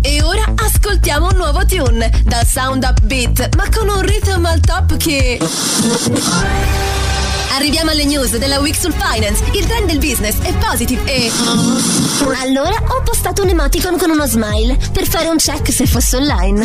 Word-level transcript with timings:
E 0.00 0.22
ora 0.22 0.54
ascoltiamo 0.54 1.28
un 1.28 1.36
nuovo 1.36 1.66
tune 1.66 2.10
dal 2.24 2.46
sound 2.46 2.84
upbeat, 2.84 3.54
ma 3.56 3.68
con 3.68 3.88
un 3.88 4.00
rhythm 4.00 4.44
al 4.46 4.60
top 4.60 4.96
che. 4.96 5.38
Arriviamo 7.56 7.90
alle 7.90 8.04
news 8.04 8.36
della 8.36 8.58
Week 8.60 8.76
sul 8.76 8.92
Finance, 8.92 9.42
il 9.52 9.66
trend 9.66 9.86
del 9.88 9.98
business 9.98 10.36
è 10.42 10.52
positive 10.54 11.02
e. 11.04 11.30
Allora 12.40 12.82
ho 12.88 13.02
postato 13.02 13.42
un 13.42 13.48
emoticon 13.48 13.98
con 13.98 14.10
uno 14.10 14.26
smile 14.26 14.78
per 14.92 15.06
fare 15.06 15.28
un 15.28 15.36
check 15.36 15.72
se 15.72 15.86
fosse 15.86 16.16
online. 16.16 16.64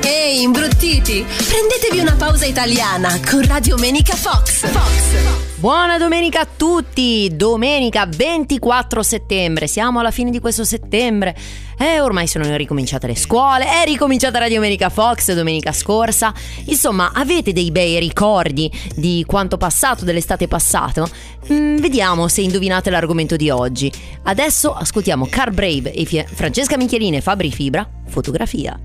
Ehi, 0.00 0.42
imbruttiti! 0.42 1.24
Prendetevi 1.26 1.98
una 1.98 2.14
pausa 2.14 2.44
italiana 2.44 3.18
con 3.28 3.46
Radio 3.46 3.76
Menica 3.78 4.14
Fox. 4.14 4.66
Fox. 4.70 5.53
Buona 5.64 5.96
domenica 5.96 6.40
a 6.40 6.46
tutti! 6.46 7.30
Domenica 7.32 8.04
24 8.06 9.02
settembre, 9.02 9.66
siamo 9.66 10.00
alla 10.00 10.10
fine 10.10 10.28
di 10.30 10.38
questo 10.38 10.62
settembre. 10.62 11.34
Eh, 11.78 12.02
ormai 12.02 12.26
sono 12.26 12.54
ricominciate 12.54 13.06
le 13.06 13.16
scuole, 13.16 13.64
è 13.64 13.82
ricominciata 13.86 14.40
Radio 14.40 14.56
Domenica 14.56 14.90
Fox 14.90 15.32
domenica 15.32 15.72
scorsa. 15.72 16.34
Insomma, 16.66 17.12
avete 17.14 17.54
dei 17.54 17.70
bei 17.70 17.98
ricordi 17.98 18.70
di 18.94 19.24
quanto 19.26 19.56
passato, 19.56 20.04
dell'estate 20.04 20.48
passato? 20.48 21.08
Mm, 21.50 21.78
vediamo 21.78 22.28
se 22.28 22.42
indovinate 22.42 22.90
l'argomento 22.90 23.36
di 23.36 23.48
oggi. 23.48 23.90
Adesso 24.24 24.70
ascoltiamo 24.70 25.28
Car 25.30 25.50
Brave 25.50 25.94
e 25.94 26.26
Francesca 26.30 26.76
Micheline 26.76 27.16
e 27.16 27.20
Fabri 27.22 27.50
Fibra, 27.50 27.88
fotografia. 28.06 28.78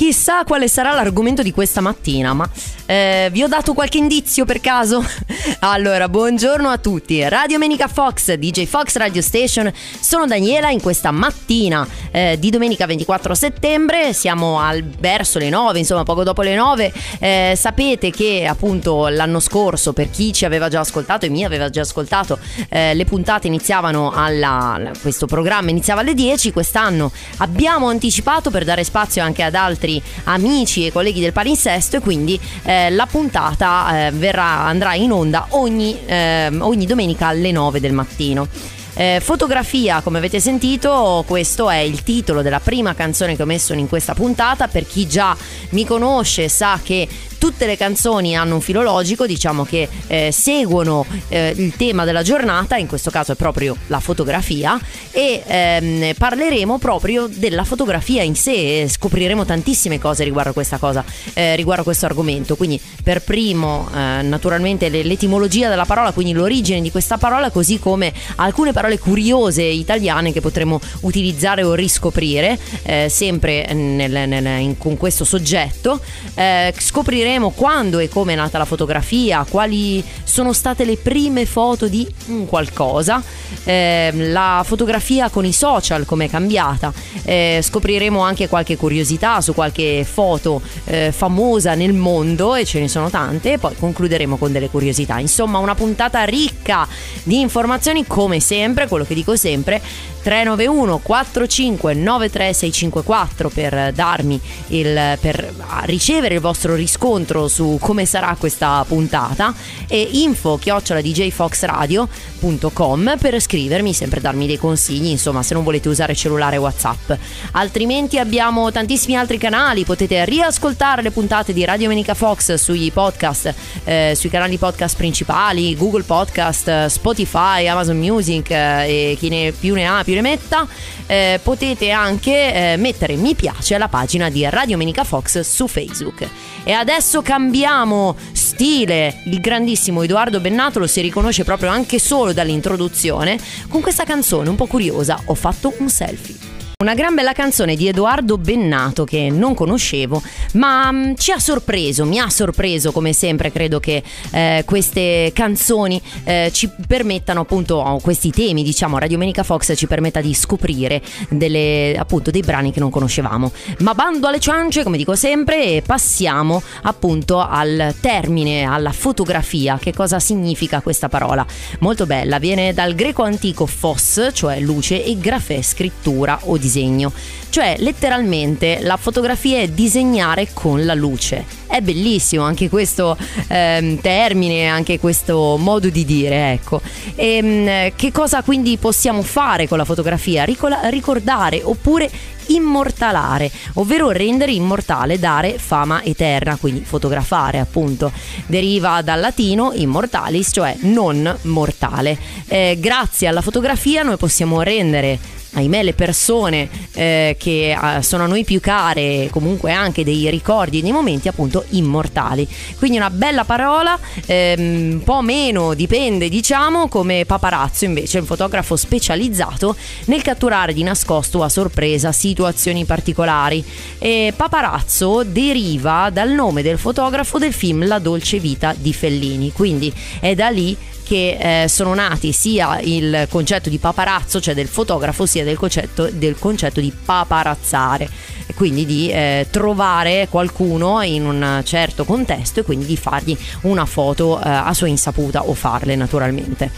Chissà 0.00 0.44
quale 0.44 0.66
sarà 0.66 0.94
l'argomento 0.94 1.42
di 1.42 1.52
questa 1.52 1.82
mattina, 1.82 2.32
ma 2.32 2.48
eh, 2.90 3.28
vi 3.30 3.44
ho 3.44 3.46
dato 3.46 3.72
qualche 3.72 3.98
indizio 3.98 4.44
per 4.44 4.60
caso? 4.60 5.00
allora, 5.60 6.08
buongiorno 6.08 6.68
a 6.68 6.76
tutti. 6.76 7.22
Radio 7.28 7.56
Menica 7.56 7.86
Fox, 7.86 8.32
DJ 8.32 8.66
Fox 8.66 8.96
Radio 8.96 9.22
Station. 9.22 9.72
Sono 10.00 10.26
Daniela 10.26 10.70
in 10.70 10.80
questa 10.80 11.12
mattina 11.12 11.86
eh, 12.10 12.36
di 12.36 12.50
domenica 12.50 12.86
24 12.86 13.32
settembre. 13.36 14.12
Siamo 14.12 14.58
al 14.58 14.82
verso 14.82 15.38
le 15.38 15.50
9, 15.50 15.78
insomma, 15.78 16.02
poco 16.02 16.24
dopo 16.24 16.42
le 16.42 16.56
9. 16.56 16.92
Eh, 17.20 17.52
sapete 17.56 18.10
che 18.10 18.44
appunto 18.44 19.06
l'anno 19.06 19.38
scorso, 19.38 19.92
per 19.92 20.10
chi 20.10 20.32
ci 20.32 20.44
aveva 20.44 20.68
già 20.68 20.80
ascoltato 20.80 21.26
e 21.26 21.28
mi 21.28 21.44
aveva 21.44 21.70
già 21.70 21.82
ascoltato, 21.82 22.40
eh, 22.70 22.94
le 22.94 23.04
puntate 23.04 23.46
iniziavano 23.46 24.10
alla. 24.12 24.90
questo 25.00 25.26
programma 25.26 25.70
iniziava 25.70 26.00
alle 26.00 26.14
10. 26.14 26.50
Quest'anno 26.50 27.12
abbiamo 27.36 27.86
anticipato 27.86 28.50
per 28.50 28.64
dare 28.64 28.82
spazio 28.82 29.22
anche 29.22 29.44
ad 29.44 29.54
altri 29.54 30.02
amici 30.24 30.86
e 30.86 30.90
colleghi 30.90 31.20
del 31.20 31.32
palinsesto 31.32 31.94
e 31.94 32.00
quindi 32.00 32.40
eh, 32.64 32.78
la 32.88 33.06
puntata 33.06 34.06
eh, 34.06 34.10
verrà, 34.12 34.60
andrà 34.60 34.94
in 34.94 35.12
onda 35.12 35.46
ogni, 35.50 35.98
eh, 36.06 36.48
ogni 36.58 36.86
domenica 36.86 37.26
alle 37.26 37.52
9 37.52 37.80
del 37.80 37.92
mattino. 37.92 38.48
Eh, 38.94 39.20
fotografia, 39.22 40.00
come 40.00 40.18
avete 40.18 40.40
sentito, 40.40 41.24
questo 41.26 41.70
è 41.70 41.78
il 41.78 42.02
titolo 42.02 42.42
della 42.42 42.60
prima 42.60 42.94
canzone 42.94 43.36
che 43.36 43.42
ho 43.42 43.46
messo 43.46 43.72
in 43.72 43.88
questa 43.88 44.14
puntata. 44.14 44.68
Per 44.68 44.86
chi 44.86 45.06
già 45.06 45.36
mi 45.70 45.84
conosce 45.84 46.48
sa 46.48 46.80
che 46.82 47.08
Tutte 47.40 47.64
le 47.64 47.78
canzoni 47.78 48.36
hanno 48.36 48.56
un 48.56 48.60
filologico, 48.60 49.24
diciamo 49.24 49.64
che 49.64 49.88
eh, 50.08 50.30
seguono 50.30 51.06
eh, 51.28 51.54
il 51.56 51.74
tema 51.74 52.04
della 52.04 52.22
giornata, 52.22 52.76
in 52.76 52.86
questo 52.86 53.10
caso 53.10 53.32
è 53.32 53.34
proprio 53.34 53.74
la 53.86 53.98
fotografia, 53.98 54.78
e 55.10 55.42
ehm, 55.46 56.12
parleremo 56.18 56.76
proprio 56.76 57.28
della 57.32 57.64
fotografia 57.64 58.22
in 58.22 58.34
sé 58.34 58.82
e 58.82 58.88
scopriremo 58.90 59.46
tantissime 59.46 59.98
cose 59.98 60.22
riguardo 60.22 60.52
questa 60.52 60.76
cosa, 60.76 61.02
eh, 61.32 61.56
riguardo 61.56 61.82
questo 61.82 62.04
argomento. 62.04 62.56
Quindi 62.56 62.78
per 63.02 63.22
primo 63.22 63.88
eh, 63.88 64.20
naturalmente 64.20 64.90
l'etimologia 64.90 65.70
della 65.70 65.86
parola, 65.86 66.12
quindi 66.12 66.34
l'origine 66.34 66.82
di 66.82 66.90
questa 66.90 67.16
parola, 67.16 67.50
così 67.50 67.78
come 67.78 68.12
alcune 68.36 68.72
parole 68.72 68.98
curiose 68.98 69.62
italiane 69.62 70.30
che 70.30 70.42
potremo 70.42 70.78
utilizzare 71.00 71.62
o 71.62 71.72
riscoprire, 71.72 72.58
eh, 72.82 73.08
sempre 73.08 73.72
nel, 73.72 74.28
nel, 74.28 74.60
in, 74.60 74.76
con 74.76 74.98
questo 74.98 75.24
soggetto. 75.24 76.00
Eh, 76.34 76.74
scopriremo 76.76 77.28
scopriremo 77.30 77.50
quando 77.50 77.98
e 78.00 78.08
come 78.08 78.32
è 78.32 78.36
nata 78.36 78.58
la 78.58 78.64
fotografia, 78.64 79.46
quali 79.48 80.02
sono 80.24 80.52
state 80.52 80.84
le 80.84 80.96
prime 80.96 81.46
foto 81.46 81.86
di 81.86 82.06
un 82.26 82.46
qualcosa, 82.46 83.22
eh, 83.64 84.10
la 84.12 84.62
fotografia 84.64 85.28
con 85.28 85.44
i 85.44 85.52
social 85.52 86.04
come 86.06 86.24
è 86.24 86.30
cambiata, 86.30 86.92
eh, 87.24 87.60
scopriremo 87.62 88.20
anche 88.20 88.48
qualche 88.48 88.76
curiosità 88.76 89.40
su 89.40 89.54
qualche 89.54 90.04
foto 90.04 90.60
eh, 90.86 91.12
famosa 91.12 91.74
nel 91.74 91.92
mondo 91.92 92.56
e 92.56 92.64
ce 92.64 92.80
ne 92.80 92.88
sono 92.88 93.10
tante 93.10 93.52
e 93.52 93.58
poi 93.58 93.76
concluderemo 93.78 94.36
con 94.36 94.50
delle 94.50 94.68
curiosità. 94.68 95.18
Insomma 95.20 95.58
una 95.58 95.74
puntata 95.74 96.24
ricca 96.24 96.86
di 97.22 97.40
informazioni 97.40 98.06
come 98.06 98.40
sempre, 98.40 98.88
quello 98.88 99.04
che 99.04 99.14
dico 99.14 99.36
sempre, 99.36 99.80
391 100.22 100.98
45 100.98 101.94
93654 101.94 103.48
per 103.48 103.92
darmi 103.92 104.40
il 104.68 105.18
per 105.20 105.52
ricevere 105.84 106.34
il 106.34 106.40
vostro 106.40 106.74
riscontro 106.74 107.48
su 107.48 107.78
come 107.80 108.04
sarà 108.04 108.36
questa 108.38 108.84
puntata 108.86 109.54
e 109.88 110.08
info 110.12 110.58
chiocciola 110.58 111.00
djfoxradio.com 111.00 113.16
per 113.18 113.40
scrivermi, 113.40 113.92
sempre 113.92 114.20
darmi 114.20 114.46
dei 114.46 114.58
consigli, 114.58 115.06
insomma 115.06 115.42
se 115.42 115.54
non 115.54 115.64
volete 115.64 115.88
usare 115.88 116.14
cellulare 116.14 116.56
Whatsapp. 116.56 117.12
Altrimenti 117.52 118.18
abbiamo 118.18 118.70
tantissimi 118.70 119.16
altri 119.16 119.38
canali, 119.38 119.84
potete 119.84 120.24
riascoltare 120.24 121.02
le 121.02 121.10
puntate 121.10 121.52
di 121.52 121.64
Radio 121.64 121.88
Menica 121.88 122.14
Fox 122.14 122.54
sui 122.54 122.90
podcast, 122.90 123.54
eh, 123.84 124.14
sui 124.16 124.30
canali 124.30 124.58
podcast 124.58 124.96
principali, 124.96 125.76
Google 125.76 126.02
Podcast, 126.02 126.86
Spotify, 126.86 127.66
Amazon 127.66 127.98
Music 127.98 128.50
eh, 128.50 129.12
e 129.12 129.16
chi 129.18 129.28
ne 129.28 129.52
più 129.52 129.74
ne 129.74 129.86
ha 129.86 130.02
metta. 130.20 130.66
Eh, 131.06 131.38
potete 131.42 131.90
anche 131.90 132.72
eh, 132.72 132.76
mettere 132.76 133.14
mi 133.14 133.34
piace 133.34 133.76
alla 133.76 133.88
pagina 133.88 134.28
di 134.30 134.48
Radio 134.48 134.76
Menica 134.76 135.04
Fox 135.04 135.40
su 135.40 135.68
Facebook. 135.68 136.28
E 136.64 136.72
adesso 136.72 137.22
cambiamo 137.22 138.16
stile. 138.32 139.22
Il 139.26 139.40
grandissimo 139.40 140.02
Edoardo 140.02 140.40
Bennato 140.40 140.78
lo 140.80 140.86
si 140.86 141.00
riconosce 141.00 141.44
proprio 141.44 141.70
anche 141.70 141.98
solo 141.98 142.32
dall'introduzione 142.32 143.38
con 143.68 143.80
questa 143.80 144.04
canzone 144.04 144.48
un 144.48 144.56
po' 144.56 144.66
curiosa. 144.66 145.20
Ho 145.26 145.34
fatto 145.34 145.72
un 145.78 145.88
selfie. 145.88 146.59
Una 146.80 146.94
gran 146.94 147.14
bella 147.14 147.34
canzone 147.34 147.76
di 147.76 147.88
Edoardo 147.88 148.38
Bennato 148.38 149.04
che 149.04 149.28
non 149.30 149.52
conoscevo, 149.52 150.22
ma 150.54 150.90
mm, 150.90 151.12
ci 151.14 151.30
ha 151.30 151.38
sorpreso, 151.38 152.06
mi 152.06 152.18
ha 152.18 152.30
sorpreso 152.30 152.90
come 152.90 153.12
sempre, 153.12 153.52
credo 153.52 153.78
che 153.80 154.02
eh, 154.30 154.62
queste 154.64 155.30
canzoni 155.34 156.00
eh, 156.24 156.48
ci 156.54 156.70
permettano 156.86 157.40
appunto, 157.42 157.98
questi 158.00 158.30
temi 158.30 158.62
diciamo, 158.62 158.96
Radio 158.96 159.18
Menica 159.18 159.42
Fox 159.42 159.76
ci 159.76 159.86
permetta 159.86 160.22
di 160.22 160.32
scoprire 160.32 161.02
delle, 161.28 161.94
appunto 161.98 162.30
dei 162.30 162.40
brani 162.40 162.72
che 162.72 162.80
non 162.80 162.88
conoscevamo. 162.88 163.52
Ma 163.80 163.92
bando 163.92 164.26
alle 164.26 164.40
ciance, 164.40 164.82
come 164.82 164.96
dico 164.96 165.14
sempre, 165.14 165.62
e 165.62 165.82
passiamo 165.84 166.62
appunto 166.84 167.40
al 167.46 167.94
termine, 168.00 168.64
alla 168.64 168.92
fotografia. 168.92 169.76
Che 169.78 169.92
cosa 169.92 170.18
significa 170.18 170.80
questa 170.80 171.10
parola? 171.10 171.44
Molto 171.80 172.06
bella, 172.06 172.38
viene 172.38 172.72
dal 172.72 172.94
greco 172.94 173.22
antico 173.22 173.66
phos, 173.66 174.30
cioè 174.32 174.58
luce, 174.60 175.04
e 175.04 175.18
grafè, 175.18 175.60
scrittura 175.60 176.38
o 176.44 176.56
disegno 176.56 176.68
disegno. 176.70 177.12
Cioè, 177.50 177.76
letteralmente, 177.78 178.78
la 178.82 178.96
fotografia 178.96 179.58
è 179.58 179.68
disegnare 179.68 180.50
con 180.52 180.84
la 180.86 180.94
luce. 180.94 181.44
È 181.66 181.80
bellissimo 181.80 182.44
anche 182.44 182.68
questo 182.68 183.16
ehm, 183.48 184.00
termine, 184.00 184.68
anche 184.68 185.00
questo 185.00 185.56
modo 185.58 185.88
di 185.88 186.04
dire, 186.04 186.52
ecco. 186.52 186.80
E, 187.16 187.36
ehm, 187.36 187.92
che 187.96 188.12
cosa 188.12 188.42
quindi 188.42 188.76
possiamo 188.76 189.22
fare 189.22 189.66
con 189.66 189.78
la 189.78 189.84
fotografia? 189.84 190.44
Ricola- 190.44 190.88
ricordare 190.88 191.60
oppure 191.62 192.08
immortalare, 192.46 193.50
ovvero 193.74 194.10
rendere 194.10 194.52
immortale, 194.52 195.18
dare 195.18 195.58
fama 195.58 196.02
eterna, 196.02 196.56
quindi 196.56 196.82
fotografare 196.84 197.58
appunto. 197.58 198.12
Deriva 198.46 199.02
dal 199.02 199.20
latino 199.20 199.72
immortalis, 199.74 200.50
cioè 200.52 200.76
non 200.80 201.36
mortale. 201.42 202.16
Eh, 202.46 202.76
grazie 202.80 203.28
alla 203.28 203.42
fotografia 203.42 204.02
noi 204.02 204.16
possiamo 204.16 204.62
rendere 204.62 205.18
ahimè 205.52 205.82
le 205.82 205.94
persone 205.94 206.68
eh, 206.92 207.36
che 207.38 207.72
eh, 207.72 208.02
sono 208.02 208.24
a 208.24 208.26
noi 208.26 208.44
più 208.44 208.60
care, 208.60 209.28
comunque 209.30 209.72
anche 209.72 210.04
dei 210.04 210.30
ricordi 210.30 210.78
e 210.78 210.82
dei 210.82 210.92
momenti 210.92 211.28
appunto 211.28 211.64
immortali. 211.70 212.46
Quindi 212.78 212.96
una 212.96 213.10
bella 213.10 213.44
parola, 213.44 213.98
ehm, 214.26 214.92
un 214.92 215.02
po' 215.02 215.22
meno 215.22 215.74
dipende 215.74 216.28
diciamo 216.28 216.88
come 216.88 217.24
paparazzo 217.24 217.84
invece 217.84 218.18
un 218.18 218.26
fotografo 218.26 218.76
specializzato 218.76 219.76
nel 220.06 220.22
catturare 220.22 220.72
di 220.72 220.82
nascosto 220.82 221.42
a 221.42 221.48
sorpresa 221.48 222.12
situazioni 222.12 222.84
particolari. 222.84 223.64
E 223.98 224.32
paparazzo 224.36 225.24
deriva 225.24 226.10
dal 226.12 226.30
nome 226.30 226.62
del 226.62 226.78
fotografo 226.78 227.38
del 227.38 227.52
film 227.52 227.86
La 227.86 227.98
dolce 227.98 228.38
vita 228.38 228.74
di 228.76 228.92
Fellini, 228.92 229.52
quindi 229.52 229.92
è 230.20 230.34
da 230.34 230.48
lì 230.48 230.76
che 231.10 231.64
eh, 231.64 231.68
sono 231.68 231.92
nati 231.92 232.30
sia 232.30 232.78
il 232.82 233.26
concetto 233.28 233.68
di 233.68 233.78
paparazzo, 233.78 234.40
cioè 234.40 234.54
del 234.54 234.68
fotografo, 234.68 235.26
sia 235.26 235.42
del 235.42 235.56
concetto, 235.56 236.08
del 236.08 236.38
concetto 236.38 236.78
di 236.78 236.92
paparazzare, 236.92 238.08
e 238.46 238.54
quindi 238.54 238.86
di 238.86 239.10
eh, 239.10 239.48
trovare 239.50 240.28
qualcuno 240.30 241.02
in 241.02 241.26
un 241.26 241.62
certo 241.64 242.04
contesto 242.04 242.60
e 242.60 242.62
quindi 242.62 242.86
di 242.86 242.96
fargli 242.96 243.36
una 243.62 243.86
foto 243.86 244.38
eh, 244.38 244.48
a 244.48 244.72
sua 244.72 244.86
insaputa 244.86 245.42
o 245.48 245.54
farle 245.54 245.96
naturalmente. 245.96 246.70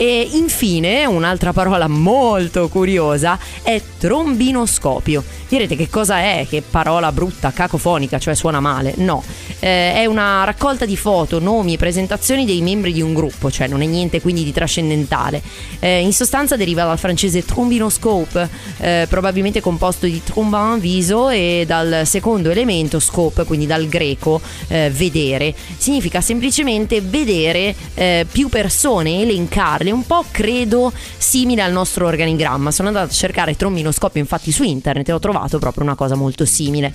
E 0.00 0.28
infine, 0.34 1.06
un'altra 1.06 1.52
parola 1.52 1.88
molto 1.88 2.68
curiosa 2.68 3.36
è 3.62 3.82
trombinoscopio. 3.98 5.24
Direte 5.48 5.74
che 5.74 5.88
cosa 5.88 6.18
è? 6.18 6.46
Che 6.48 6.62
parola 6.62 7.10
brutta, 7.10 7.50
cacofonica, 7.50 8.20
cioè 8.20 8.34
suona 8.36 8.60
male? 8.60 8.94
No, 8.98 9.24
eh, 9.58 9.94
è 9.94 10.06
una 10.06 10.44
raccolta 10.44 10.84
di 10.84 10.96
foto, 10.96 11.40
nomi 11.40 11.74
e 11.74 11.78
presentazioni 11.78 12.44
dei 12.44 12.60
membri 12.60 12.92
di 12.92 13.02
un 13.02 13.12
gruppo, 13.12 13.50
cioè 13.50 13.66
non 13.66 13.82
è 13.82 13.86
niente 13.86 14.20
quindi 14.20 14.44
di 14.44 14.52
trascendentale. 14.52 15.42
Eh, 15.80 15.98
in 16.00 16.12
sostanza 16.12 16.54
deriva 16.54 16.84
dal 16.84 16.98
francese 16.98 17.44
trombinoscope, 17.44 18.48
eh, 18.78 19.06
probabilmente 19.08 19.60
composto 19.60 20.06
di 20.06 20.22
trombin, 20.22 20.78
viso, 20.78 21.28
e 21.28 21.64
dal 21.66 22.02
secondo 22.04 22.50
elemento 22.50 23.00
scope, 23.00 23.42
quindi 23.42 23.66
dal 23.66 23.88
greco 23.88 24.40
eh, 24.68 24.90
vedere. 24.94 25.52
Significa 25.76 26.20
semplicemente 26.20 27.00
vedere 27.00 27.74
eh, 27.94 28.26
più 28.30 28.48
persone, 28.48 29.22
elencarle, 29.22 29.87
un 29.90 30.06
po' 30.06 30.24
credo 30.30 30.92
simile 31.16 31.62
al 31.62 31.72
nostro 31.72 32.06
organigramma. 32.06 32.70
Sono 32.70 32.88
andata 32.88 33.06
a 33.06 33.12
cercare 33.12 33.56
trombinoscopio 33.56 34.20
infatti 34.20 34.52
su 34.52 34.62
internet 34.62 35.08
e 35.08 35.12
ho 35.12 35.18
trovato 35.18 35.58
proprio 35.58 35.84
una 35.84 35.94
cosa 35.94 36.14
molto 36.14 36.44
simile. 36.44 36.92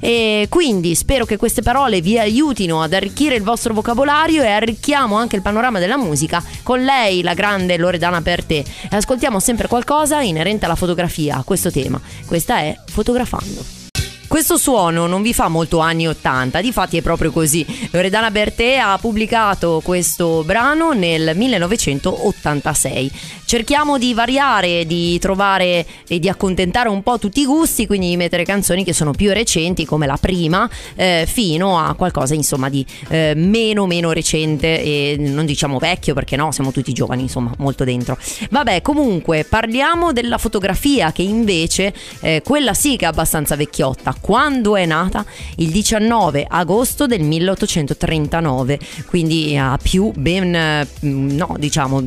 E 0.00 0.48
quindi 0.50 0.94
spero 0.94 1.24
che 1.24 1.38
queste 1.38 1.62
parole 1.62 2.02
vi 2.02 2.18
aiutino 2.18 2.82
ad 2.82 2.92
arricchire 2.92 3.36
il 3.36 3.42
vostro 3.42 3.72
vocabolario 3.72 4.42
e 4.42 4.48
arricchiamo 4.48 5.16
anche 5.16 5.36
il 5.36 5.42
panorama 5.42 5.78
della 5.78 5.96
musica 5.96 6.44
con 6.62 6.84
lei, 6.84 7.22
la 7.22 7.32
grande 7.32 7.78
Loredana 7.78 8.20
per 8.20 8.44
te. 8.44 8.64
Ascoltiamo 8.90 9.40
sempre 9.40 9.66
qualcosa 9.66 10.20
inerente 10.20 10.66
alla 10.66 10.74
fotografia, 10.74 11.36
a 11.36 11.42
questo 11.42 11.70
tema. 11.70 11.98
Questa 12.26 12.58
è 12.58 12.76
Fotografando. 12.86 13.83
Questo 14.26 14.56
suono 14.56 15.06
non 15.06 15.22
vi 15.22 15.32
fa 15.32 15.48
molto 15.48 15.78
anni 15.78 16.08
80, 16.08 16.60
difatti 16.60 16.96
è 16.96 17.02
proprio 17.02 17.30
così. 17.30 17.64
Loredana 17.92 18.30
Bertè 18.30 18.76
ha 18.76 18.98
pubblicato 18.98 19.80
questo 19.84 20.42
brano 20.44 20.92
nel 20.92 21.32
1986. 21.36 23.10
Cerchiamo 23.44 23.98
di 23.98 24.14
variare, 24.14 24.86
di 24.86 25.18
trovare 25.18 25.86
e 26.08 26.18
di 26.18 26.28
accontentare 26.28 26.88
un 26.88 27.02
po' 27.02 27.18
tutti 27.18 27.42
i 27.42 27.44
gusti, 27.44 27.86
quindi 27.86 28.08
di 28.08 28.16
mettere 28.16 28.44
canzoni 28.44 28.82
che 28.82 28.92
sono 28.92 29.12
più 29.12 29.32
recenti 29.32 29.84
come 29.84 30.06
la 30.06 30.16
prima, 30.20 30.68
eh, 30.96 31.26
fino 31.30 31.78
a 31.78 31.94
qualcosa 31.94 32.34
insomma 32.34 32.68
di 32.68 32.84
eh, 33.08 33.34
meno 33.36 33.86
meno 33.86 34.12
recente 34.12 34.82
e 34.82 35.16
non 35.18 35.46
diciamo 35.46 35.78
vecchio 35.78 36.14
perché 36.14 36.34
no, 36.34 36.50
siamo 36.50 36.72
tutti 36.72 36.92
giovani, 36.92 37.22
insomma, 37.22 37.52
molto 37.58 37.84
dentro. 37.84 38.18
Vabbè, 38.50 38.82
comunque 38.82 39.44
parliamo 39.44 40.12
della 40.12 40.38
fotografia 40.38 41.12
che 41.12 41.22
invece 41.22 41.94
eh, 42.20 42.42
quella 42.42 42.74
sì 42.74 42.96
che 42.96 43.04
è 43.04 43.08
abbastanza 43.08 43.54
vecchiotta 43.54 44.13
quando 44.20 44.76
è 44.76 44.86
nata? 44.86 45.24
Il 45.56 45.70
19 45.70 46.46
agosto 46.48 47.06
del 47.06 47.22
1839, 47.22 48.78
quindi 49.06 49.56
ha 49.56 49.78
più 49.80 50.12
ben, 50.14 50.86
mm, 51.04 51.30
no, 51.30 51.56
diciamo 51.58 52.02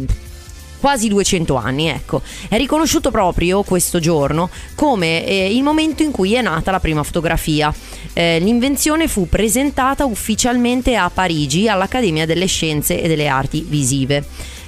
quasi 0.79 1.07
200 1.07 1.55
anni, 1.55 1.89
ecco. 1.89 2.21
È 2.47 2.57
riconosciuto 2.57 3.11
proprio 3.11 3.63
questo 3.63 3.99
giorno 3.99 4.49
come 4.75 5.25
eh, 5.25 5.53
il 5.55 5.63
momento 5.63 6.03
in 6.03 6.11
cui 6.11 6.33
è 6.33 6.41
nata 6.41 6.71
la 6.71 6.79
prima 6.79 7.03
fotografia. 7.03 7.73
Eh, 8.13 8.39
l'invenzione 8.39 9.07
fu 9.07 9.27
presentata 9.27 10.05
ufficialmente 10.05 10.95
a 10.95 11.09
Parigi 11.13 11.67
all'Accademia 11.67 12.25
delle 12.25 12.45
Scienze 12.45 13.01
e 13.01 13.07
delle 13.07 13.27
Arti 13.27 13.65
Visive. 13.67 14.23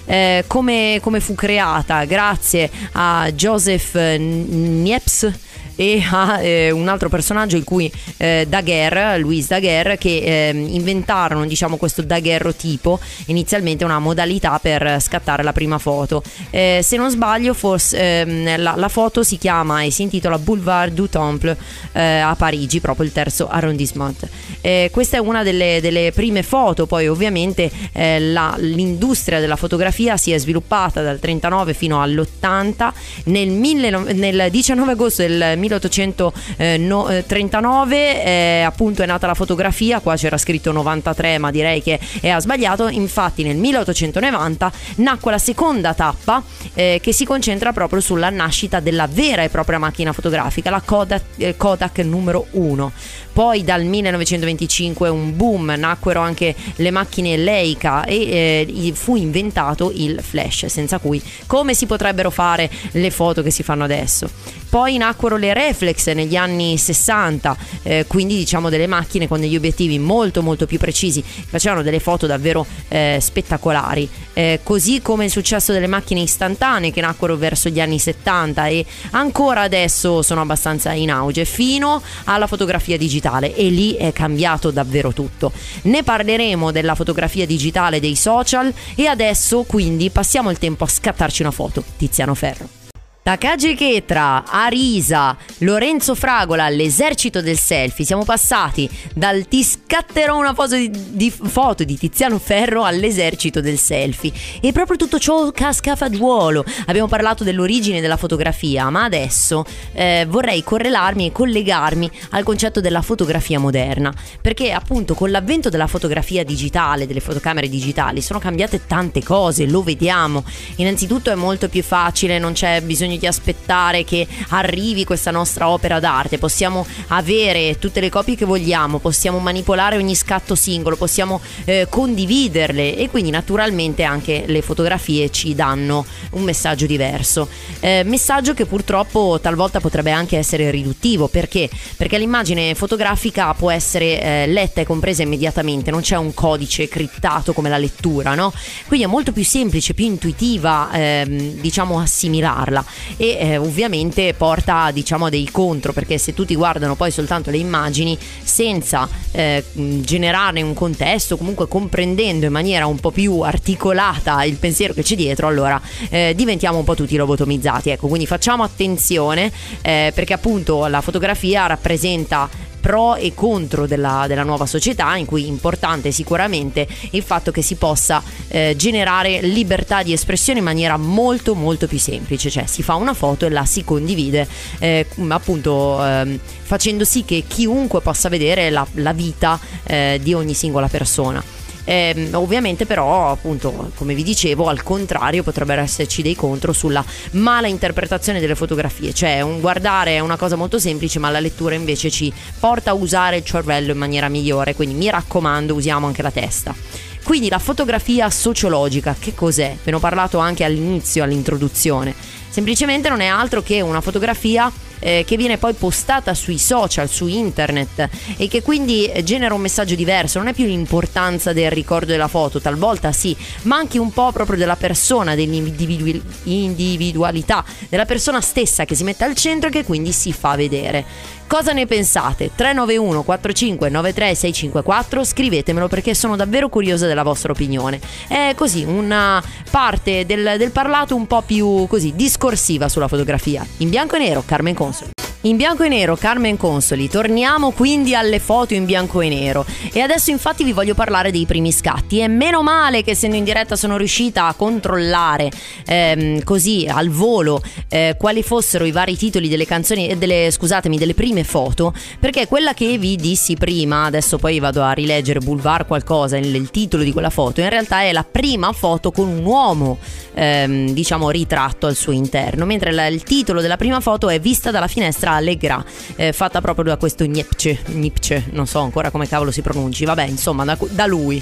Eh, 0.05 0.43
come, 0.47 0.99
come, 1.03 1.19
fu 1.19 1.35
creata 1.35 2.03
grazie 2.05 2.69
a 2.93 3.31
Joseph 3.31 3.93
Niepce 4.17 5.39
e 5.79 6.03
a 6.11 6.41
eh, 6.41 6.71
un 6.71 6.89
altro 6.89 7.07
personaggio 7.07 7.55
il 7.55 7.63
cui 7.63 7.89
eh, 8.17 8.45
Daguerre, 8.49 9.17
Louis 9.17 9.47
Daguerre, 9.47 9.97
che 9.97 10.49
eh, 10.49 10.49
inventarono 10.49 11.45
diciamo 11.45 11.77
questo 11.77 12.01
daguerrotipo, 12.01 12.99
inizialmente 13.27 13.85
una 13.85 13.97
modalità 13.99 14.59
per 14.59 14.97
scattare 14.99 15.41
la 15.41 15.53
prima 15.53 15.77
foto. 15.77 16.21
Eh, 16.49 16.81
se 16.83 16.97
non 16.97 17.09
sbaglio 17.09 17.53
forse 17.53 17.97
ehm, 17.97 18.61
la, 18.61 18.73
la, 18.75 18.89
foto 18.89 19.23
si 19.23 19.37
chiama 19.37 19.83
e 19.83 19.91
si 19.91 20.01
intitola 20.01 20.37
Boulevard 20.37 20.93
du 20.93 21.07
Temple 21.07 21.55
eh, 21.93 22.01
a 22.01 22.35
Parigi, 22.35 22.81
proprio 22.81 23.05
il 23.05 23.13
terzo 23.13 23.47
arrondissement. 23.47 24.27
Eh, 24.59 24.89
questa 24.91 25.15
è 25.15 25.19
una 25.21 25.43
delle, 25.43 25.79
delle, 25.81 26.11
prime 26.11 26.43
foto, 26.43 26.87
poi 26.87 27.07
ovviamente 27.07 27.71
la, 27.93 28.53
l'industria 28.57 29.39
della 29.39 29.55
fotografia 29.55 30.17
si 30.17 30.33
è 30.33 30.37
sviluppata 30.37 31.01
dal 31.01 31.19
39 31.19 31.73
fino 31.73 32.01
all'80. 32.01 32.91
Nel, 33.25 33.47
mille, 33.47 33.89
nel 34.13 34.47
19 34.51 34.91
agosto 34.91 35.21
del 35.21 35.31
1980 35.33 35.68
1839 35.69 38.23
eh, 38.23 38.61
appunto 38.61 39.03
è 39.03 39.05
nata 39.05 39.27
la 39.27 39.35
fotografia, 39.35 39.99
qua 39.99 40.15
c'era 40.15 40.37
scritto 40.37 40.71
93 40.71 41.37
ma 41.37 41.51
direi 41.51 41.83
che 41.83 41.99
è 42.19 42.35
sbagliato, 42.39 42.87
infatti 42.87 43.43
nel 43.43 43.57
1890 43.57 44.71
nacque 44.95 45.31
la 45.31 45.37
seconda 45.37 45.93
tappa 45.93 46.41
eh, 46.73 46.99
che 47.01 47.13
si 47.13 47.25
concentra 47.25 47.73
proprio 47.73 48.01
sulla 48.01 48.29
nascita 48.29 48.79
della 48.79 49.07
vera 49.07 49.43
e 49.43 49.49
propria 49.49 49.77
macchina 49.77 50.13
fotografica, 50.13 50.69
la 50.69 50.81
Kodak, 50.81 51.23
eh, 51.37 51.55
Kodak 51.55 51.99
numero 51.99 52.47
1. 52.51 52.91
Poi 53.31 53.63
dal 53.63 53.85
1925 53.85 55.07
un 55.07 55.35
boom, 55.35 55.73
nacquero 55.77 56.19
anche 56.19 56.53
le 56.75 56.91
macchine 56.91 57.37
Leica 57.37 58.03
e 58.03 58.65
eh, 58.67 58.91
fu 58.93 59.15
inventato 59.15 59.91
il 59.93 60.19
flash, 60.21 60.65
senza 60.65 60.97
cui 60.97 61.21
come 61.45 61.73
si 61.73 61.85
potrebbero 61.85 62.31
fare 62.31 62.69
le 62.91 63.11
foto 63.11 63.41
che 63.41 63.51
si 63.51 63.63
fanno 63.63 63.85
adesso. 63.85 64.29
Poi 64.69 64.97
nacquero 64.97 65.35
le 65.37 65.53
reflex 65.53 66.11
negli 66.11 66.35
anni 66.35 66.77
60, 66.77 67.57
eh, 67.81 68.05
quindi 68.07 68.35
diciamo 68.35 68.69
delle 68.69 68.85
macchine 68.85 69.27
con 69.27 69.39
degli 69.39 69.55
obiettivi 69.55 69.97
molto 69.97 70.43
molto 70.43 70.67
più 70.67 70.77
precisi, 70.77 71.23
facevano 71.23 71.81
delle 71.81 71.99
foto 71.99 72.27
davvero 72.27 72.65
eh, 72.87 73.17
spettacolari. 73.19 74.07
Eh, 74.33 74.59
così 74.61 75.01
come 75.01 75.25
il 75.25 75.31
successo 75.31 75.73
delle 75.73 75.87
macchine 75.87 76.21
istantanee 76.21 76.91
che 76.91 77.01
nacquero 77.01 77.35
verso 77.35 77.69
gli 77.69 77.81
anni 77.81 77.97
70 77.97 78.67
e 78.67 78.85
ancora 79.11 79.61
adesso 79.61 80.21
sono 80.21 80.41
abbastanza 80.41 80.91
in 80.93 81.09
auge, 81.09 81.45
fino 81.45 82.01
alla 82.25 82.47
fotografia 82.47 82.97
digitale 82.97 83.55
e 83.55 83.69
lì 83.69 83.95
è 83.95 84.13
cambiato 84.13 84.69
davvero 84.69 85.13
tutto. 85.13 85.51
Ne 85.83 86.03
parleremo 86.03 86.71
della 86.71 86.95
fotografia 86.95 87.45
digitale 87.45 87.99
dei 87.99 88.15
social 88.15 88.71
e 88.95 89.07
adesso 89.07 89.63
quindi 89.63 90.11
passiamo 90.11 90.51
il 90.51 90.59
tempo 90.59 90.83
a 90.83 90.87
scattarci 90.87 91.41
una 91.41 91.51
foto. 91.51 91.83
Tiziano 91.97 92.35
Ferro. 92.35 92.78
Takagi 93.21 93.75
Chetra, 93.75 94.43
Arisa, 94.47 95.37
Lorenzo 95.59 96.15
Fragola, 96.15 96.67
l'esercito 96.69 97.41
del 97.41 97.59
selfie. 97.59 98.05
Siamo 98.05 98.23
passati 98.23 98.89
dal 99.13 99.45
ti 99.47 99.61
scatterò 99.61 100.37
una 100.37 100.53
foto 100.53 100.75
di, 100.75 100.89
di, 100.89 101.29
foto 101.29 101.83
di 101.83 101.97
Tiziano 101.97 102.39
Ferro 102.39 102.85
all'esercito 102.85 103.61
del 103.61 103.77
selfie. 103.77 104.31
E 104.61 104.71
proprio 104.71 104.97
tutto 104.97 105.19
ciò 105.19 105.51
casca 105.51 105.91
a 105.91 105.95
fagiolo. 105.95 106.63
Abbiamo 106.87 107.07
parlato 107.07 107.43
dell'origine 107.43 108.01
della 108.01 108.17
fotografia, 108.17 108.89
ma 108.89 109.03
adesso 109.03 109.63
eh, 109.91 110.25
vorrei 110.27 110.63
correlarmi 110.63 111.27
e 111.27 111.31
collegarmi 111.31 112.09
al 112.31 112.43
concetto 112.43 112.79
della 112.79 113.01
fotografia 113.01 113.59
moderna. 113.59 114.11
Perché 114.41 114.71
appunto 114.71 115.13
con 115.13 115.29
l'avvento 115.29 115.69
della 115.69 115.87
fotografia 115.87 116.43
digitale, 116.43 117.05
delle 117.05 117.19
fotocamere 117.19 117.69
digitali, 117.69 118.21
sono 118.21 118.39
cambiate 118.39 118.87
tante 118.87 119.21
cose, 119.21 119.67
lo 119.67 119.83
vediamo. 119.83 120.43
Innanzitutto 120.77 121.29
è 121.29 121.35
molto 121.35 121.69
più 121.69 121.83
facile, 121.83 122.39
non 122.39 122.53
c'è 122.53 122.81
bisogno 122.81 123.08
di 123.17 123.27
aspettare 123.27 124.03
che 124.03 124.27
arrivi 124.49 125.03
questa 125.03 125.31
nostra 125.31 125.69
opera 125.69 125.99
d'arte, 125.99 126.37
possiamo 126.37 126.85
avere 127.07 127.77
tutte 127.79 127.99
le 127.99 128.09
copie 128.09 128.35
che 128.35 128.45
vogliamo, 128.45 128.99
possiamo 128.99 129.39
manipolare 129.39 129.97
ogni 129.97 130.15
scatto 130.15 130.55
singolo, 130.55 130.95
possiamo 130.95 131.41
eh, 131.65 131.87
condividerle 131.89 132.95
e 132.95 133.09
quindi 133.09 133.29
naturalmente 133.29 134.03
anche 134.03 134.43
le 134.47 134.61
fotografie 134.61 135.29
ci 135.31 135.55
danno 135.55 136.05
un 136.31 136.43
messaggio 136.43 136.85
diverso. 136.85 137.47
Eh, 137.79 138.03
messaggio 138.05 138.53
che 138.53 138.65
purtroppo 138.65 139.39
talvolta 139.41 139.79
potrebbe 139.79 140.11
anche 140.11 140.37
essere 140.37 140.69
riduttivo, 140.71 141.27
perché? 141.27 141.69
Perché 141.97 142.17
l'immagine 142.17 142.75
fotografica 142.75 143.53
può 143.53 143.71
essere 143.71 144.21
eh, 144.21 144.47
letta 144.47 144.81
e 144.81 144.85
compresa 144.85 145.23
immediatamente, 145.23 145.91
non 145.91 146.01
c'è 146.01 146.17
un 146.17 146.33
codice 146.33 146.87
criptato 146.87 147.53
come 147.53 147.69
la 147.69 147.77
lettura, 147.77 148.35
no? 148.35 148.53
Quindi 148.87 149.05
è 149.05 149.09
molto 149.09 149.31
più 149.31 149.43
semplice, 149.43 149.93
più 149.93 150.05
intuitiva, 150.05 150.89
ehm, 150.91 151.59
diciamo, 151.59 151.99
assimilarla 151.99 152.85
e 153.17 153.37
eh, 153.39 153.57
ovviamente 153.57 154.33
porta 154.33 154.91
diciamo 154.91 155.25
a 155.25 155.29
dei 155.29 155.49
contro 155.51 155.93
perché 155.93 156.17
se 156.17 156.33
tutti 156.33 156.55
guardano 156.55 156.95
poi 156.95 157.11
soltanto 157.11 157.49
le 157.49 157.57
immagini 157.57 158.17
senza 158.43 159.07
eh, 159.31 159.63
generare 159.73 160.61
un 160.61 160.73
contesto 160.73 161.37
comunque 161.37 161.67
comprendendo 161.67 162.45
in 162.45 162.51
maniera 162.51 162.85
un 162.85 162.99
po' 162.99 163.11
più 163.11 163.41
articolata 163.41 164.43
il 164.43 164.55
pensiero 164.55 164.93
che 164.93 165.03
c'è 165.03 165.15
dietro 165.15 165.47
allora 165.47 165.79
eh, 166.09 166.33
diventiamo 166.35 166.77
un 166.77 166.83
po' 166.83 166.95
tutti 166.95 167.15
lobotomizzati. 167.15 167.89
Ecco 167.89 168.07
quindi 168.07 168.25
facciamo 168.25 168.63
attenzione 168.63 169.51
eh, 169.81 170.11
perché 170.13 170.33
appunto 170.33 170.87
la 170.87 171.01
fotografia 171.01 171.65
rappresenta 171.67 172.49
pro 172.79 173.15
e 173.15 173.33
contro 173.33 173.85
della, 173.85 174.25
della, 174.27 174.43
nuova 174.43 174.65
società, 174.65 175.15
in 175.15 175.25
cui 175.25 175.43
è 175.43 175.47
importante 175.47 176.11
sicuramente 176.11 176.87
il 177.11 177.23
fatto 177.23 177.51
che 177.51 177.61
si 177.61 177.75
possa 177.75 178.21
eh, 178.47 178.73
generare 178.77 179.41
libertà 179.41 180.03
di 180.03 180.13
espressione 180.13 180.59
in 180.59 180.65
maniera 180.65 180.97
molto 180.97 181.55
molto 181.55 181.87
più 181.87 181.99
semplice, 181.99 182.49
cioè 182.49 182.65
si 182.65 182.83
fa 182.83 182.95
una 182.95 183.13
foto 183.13 183.45
e 183.45 183.49
la 183.49 183.65
si 183.65 183.83
condivide 183.83 184.47
eh, 184.79 185.05
appunto 185.27 186.03
eh, 186.05 186.39
facendo 186.61 187.03
sì 187.03 187.25
che 187.25 187.43
chiunque 187.47 188.01
possa 188.01 188.29
vedere 188.29 188.69
la, 188.69 188.85
la 188.93 189.13
vita 189.13 189.59
eh, 189.83 190.19
di 190.21 190.33
ogni 190.33 190.53
singola 190.53 190.87
persona. 190.87 191.58
Eh, 191.89 192.29
ovviamente 192.33 192.85
però 192.85 193.31
appunto 193.31 193.89
come 193.95 194.13
vi 194.13 194.21
dicevo 194.21 194.67
al 194.67 194.83
contrario 194.83 195.41
potrebbero 195.41 195.81
esserci 195.81 196.21
dei 196.21 196.35
contro 196.35 196.71
sulla 196.71 197.03
mala 197.31 197.65
interpretazione 197.65 198.39
delle 198.39 198.53
fotografie, 198.53 199.11
cioè 199.11 199.41
un 199.41 199.59
guardare 199.59 200.11
è 200.11 200.19
una 200.19 200.37
cosa 200.37 200.55
molto 200.55 200.77
semplice 200.77 201.17
ma 201.17 201.31
la 201.31 201.39
lettura 201.39 201.73
invece 201.73 202.11
ci 202.11 202.31
porta 202.59 202.91
a 202.91 202.93
usare 202.93 203.37
il 203.37 203.43
cervello 203.43 203.91
in 203.91 203.97
maniera 203.97 204.29
migliore, 204.29 204.75
quindi 204.75 204.93
mi 204.93 205.09
raccomando 205.09 205.73
usiamo 205.73 206.05
anche 206.05 206.21
la 206.21 206.29
testa. 206.29 206.75
Quindi 207.23 207.49
la 207.49 207.59
fotografia 207.59 208.29
sociologica, 208.29 209.15
che 209.17 209.33
cos'è? 209.33 209.75
Ve 209.83 209.89
ne 209.91 209.97
ho 209.97 209.99
parlato 209.99 210.37
anche 210.37 210.63
all'inizio, 210.63 211.23
all'introduzione. 211.23 212.13
Semplicemente 212.49 213.09
non 213.09 213.21
è 213.21 213.27
altro 213.27 213.61
che 213.61 213.81
una 213.81 214.01
fotografia 214.01 214.71
eh, 214.99 215.23
che 215.25 215.37
viene 215.37 215.57
poi 215.57 215.73
postata 215.73 216.33
sui 216.33 216.57
social, 216.57 217.09
su 217.09 217.27
internet 217.27 218.09
e 218.37 218.47
che 218.47 218.61
quindi 218.61 219.11
genera 219.23 219.53
un 219.53 219.61
messaggio 219.61 219.95
diverso. 219.95 220.39
Non 220.39 220.49
è 220.49 220.53
più 220.53 220.65
l'importanza 220.65 221.53
del 221.53 221.71
ricordo 221.71 222.07
della 222.07 222.27
foto, 222.27 222.59
talvolta 222.59 223.11
sì, 223.11 223.35
ma 223.63 223.77
anche 223.77 223.97
un 223.97 224.11
po' 224.11 224.31
proprio 224.31 224.57
della 224.57 224.75
persona, 224.75 225.35
dell'individualità, 225.35 227.63
della 227.87 228.05
persona 228.05 228.41
stessa 228.41 228.85
che 228.85 228.95
si 228.95 229.03
mette 229.03 229.23
al 229.23 229.35
centro 229.35 229.69
e 229.69 229.71
che 229.71 229.83
quindi 229.83 230.11
si 230.11 230.33
fa 230.33 230.55
vedere. 230.55 231.37
Cosa 231.49 231.71
ne 231.73 231.87
pensate? 231.87 232.51
391 232.53 233.23
45 233.23 233.89
93 233.89 234.35
654 234.35 235.23
scrivetemelo 235.23 235.87
perché 235.87 236.13
sono 236.13 236.35
davvero 236.35 236.69
curiosa 236.69 237.07
della 237.07 237.23
vostra 237.23 237.51
opinione. 237.53 237.99
È 238.27 238.53
così 238.55 238.83
una 238.83 239.43
parte 239.71 240.27
del, 240.27 240.57
del 240.59 240.69
parlato 240.69 241.15
un 241.15 241.25
po' 241.25 241.41
più 241.41 241.87
così 241.87 242.13
discorsiva 242.15 242.87
sulla 242.87 243.07
fotografia. 243.07 243.65
In 243.77 243.89
bianco 243.89 244.15
e 244.17 244.19
nero, 244.19 244.43
Carmen 244.45 244.75
Consoli. 244.75 245.18
In 245.43 245.55
bianco 245.55 245.83
e 245.83 245.87
nero, 245.87 246.17
Carmen 246.17 246.57
Consoli, 246.57 247.07
torniamo 247.07 247.71
quindi 247.71 248.13
alle 248.13 248.39
foto 248.39 248.73
in 248.73 248.83
bianco 248.83 249.21
e 249.21 249.29
nero. 249.29 249.65
E 249.93 250.01
adesso 250.01 250.31
infatti 250.31 250.65
vi 250.65 250.73
voglio 250.73 250.95
parlare 250.95 251.31
dei 251.31 251.45
primi 251.45 251.71
scatti. 251.71 252.19
E 252.19 252.27
meno 252.27 252.61
male 252.61 253.03
che 253.03 253.11
essendo 253.11 253.37
in 253.37 253.45
diretta 253.45 253.77
sono 253.77 253.95
riuscita 253.95 254.47
a 254.47 254.53
controllare 254.53 255.49
ehm, 255.85 256.43
così 256.43 256.87
al 256.89 257.07
volo 257.07 257.61
eh, 257.87 258.17
quali 258.19 258.43
fossero 258.43 258.83
i 258.83 258.91
vari 258.91 259.15
titoli 259.15 259.47
delle 259.47 259.65
canzoni, 259.65 260.17
delle, 260.17 260.49
scusatemi, 260.51 260.97
delle 260.97 261.13
prime 261.13 261.45
foto 261.45 261.93
perché 262.19 262.45
quella 262.45 262.73
che 262.73 262.97
vi 262.97 263.15
dissi 263.15 263.55
prima, 263.55 264.03
adesso 264.03 264.39
poi 264.39 264.59
vado 264.59 264.83
a 264.83 264.91
rileggere 264.91 265.39
Boulevard 265.39 265.87
qualcosa, 265.87 266.35
il, 266.35 266.53
il 266.53 266.69
titolo 266.69 267.01
di 267.01 267.13
quella 267.13 267.29
foto, 267.29 267.61
in 267.61 267.69
realtà 267.69 268.01
è 268.01 268.11
la 268.11 268.25
prima 268.29 268.73
foto 268.73 269.11
con 269.11 269.29
un 269.29 269.45
uomo 269.45 269.99
ehm, 270.33 270.89
diciamo 270.89 271.29
ritratto 271.29 271.87
al 271.87 271.95
suo 271.95 272.11
interno, 272.11 272.65
mentre 272.65 272.91
la, 272.91 273.07
il 273.07 273.23
titolo 273.23 273.61
della 273.61 273.77
prima 273.77 274.01
foto 274.01 274.27
è 274.27 274.37
Vista 274.41 274.69
dalla 274.69 274.87
finestra 274.87 275.28
Allegra, 275.31 275.83
eh, 276.15 276.33
fatta 276.33 276.61
proprio 276.61 276.85
da 276.85 276.97
questo 276.97 277.25
Niepce, 277.25 277.79
Niepce, 277.87 278.45
non 278.51 278.67
so 278.67 278.79
ancora 278.79 279.11
come 279.11 279.27
cavolo 279.27 279.51
si 279.51 279.61
pronunci, 279.61 280.05
vabbè, 280.05 280.23
insomma, 280.23 280.63
da, 280.63 280.77
da 280.89 281.05
lui. 281.05 281.41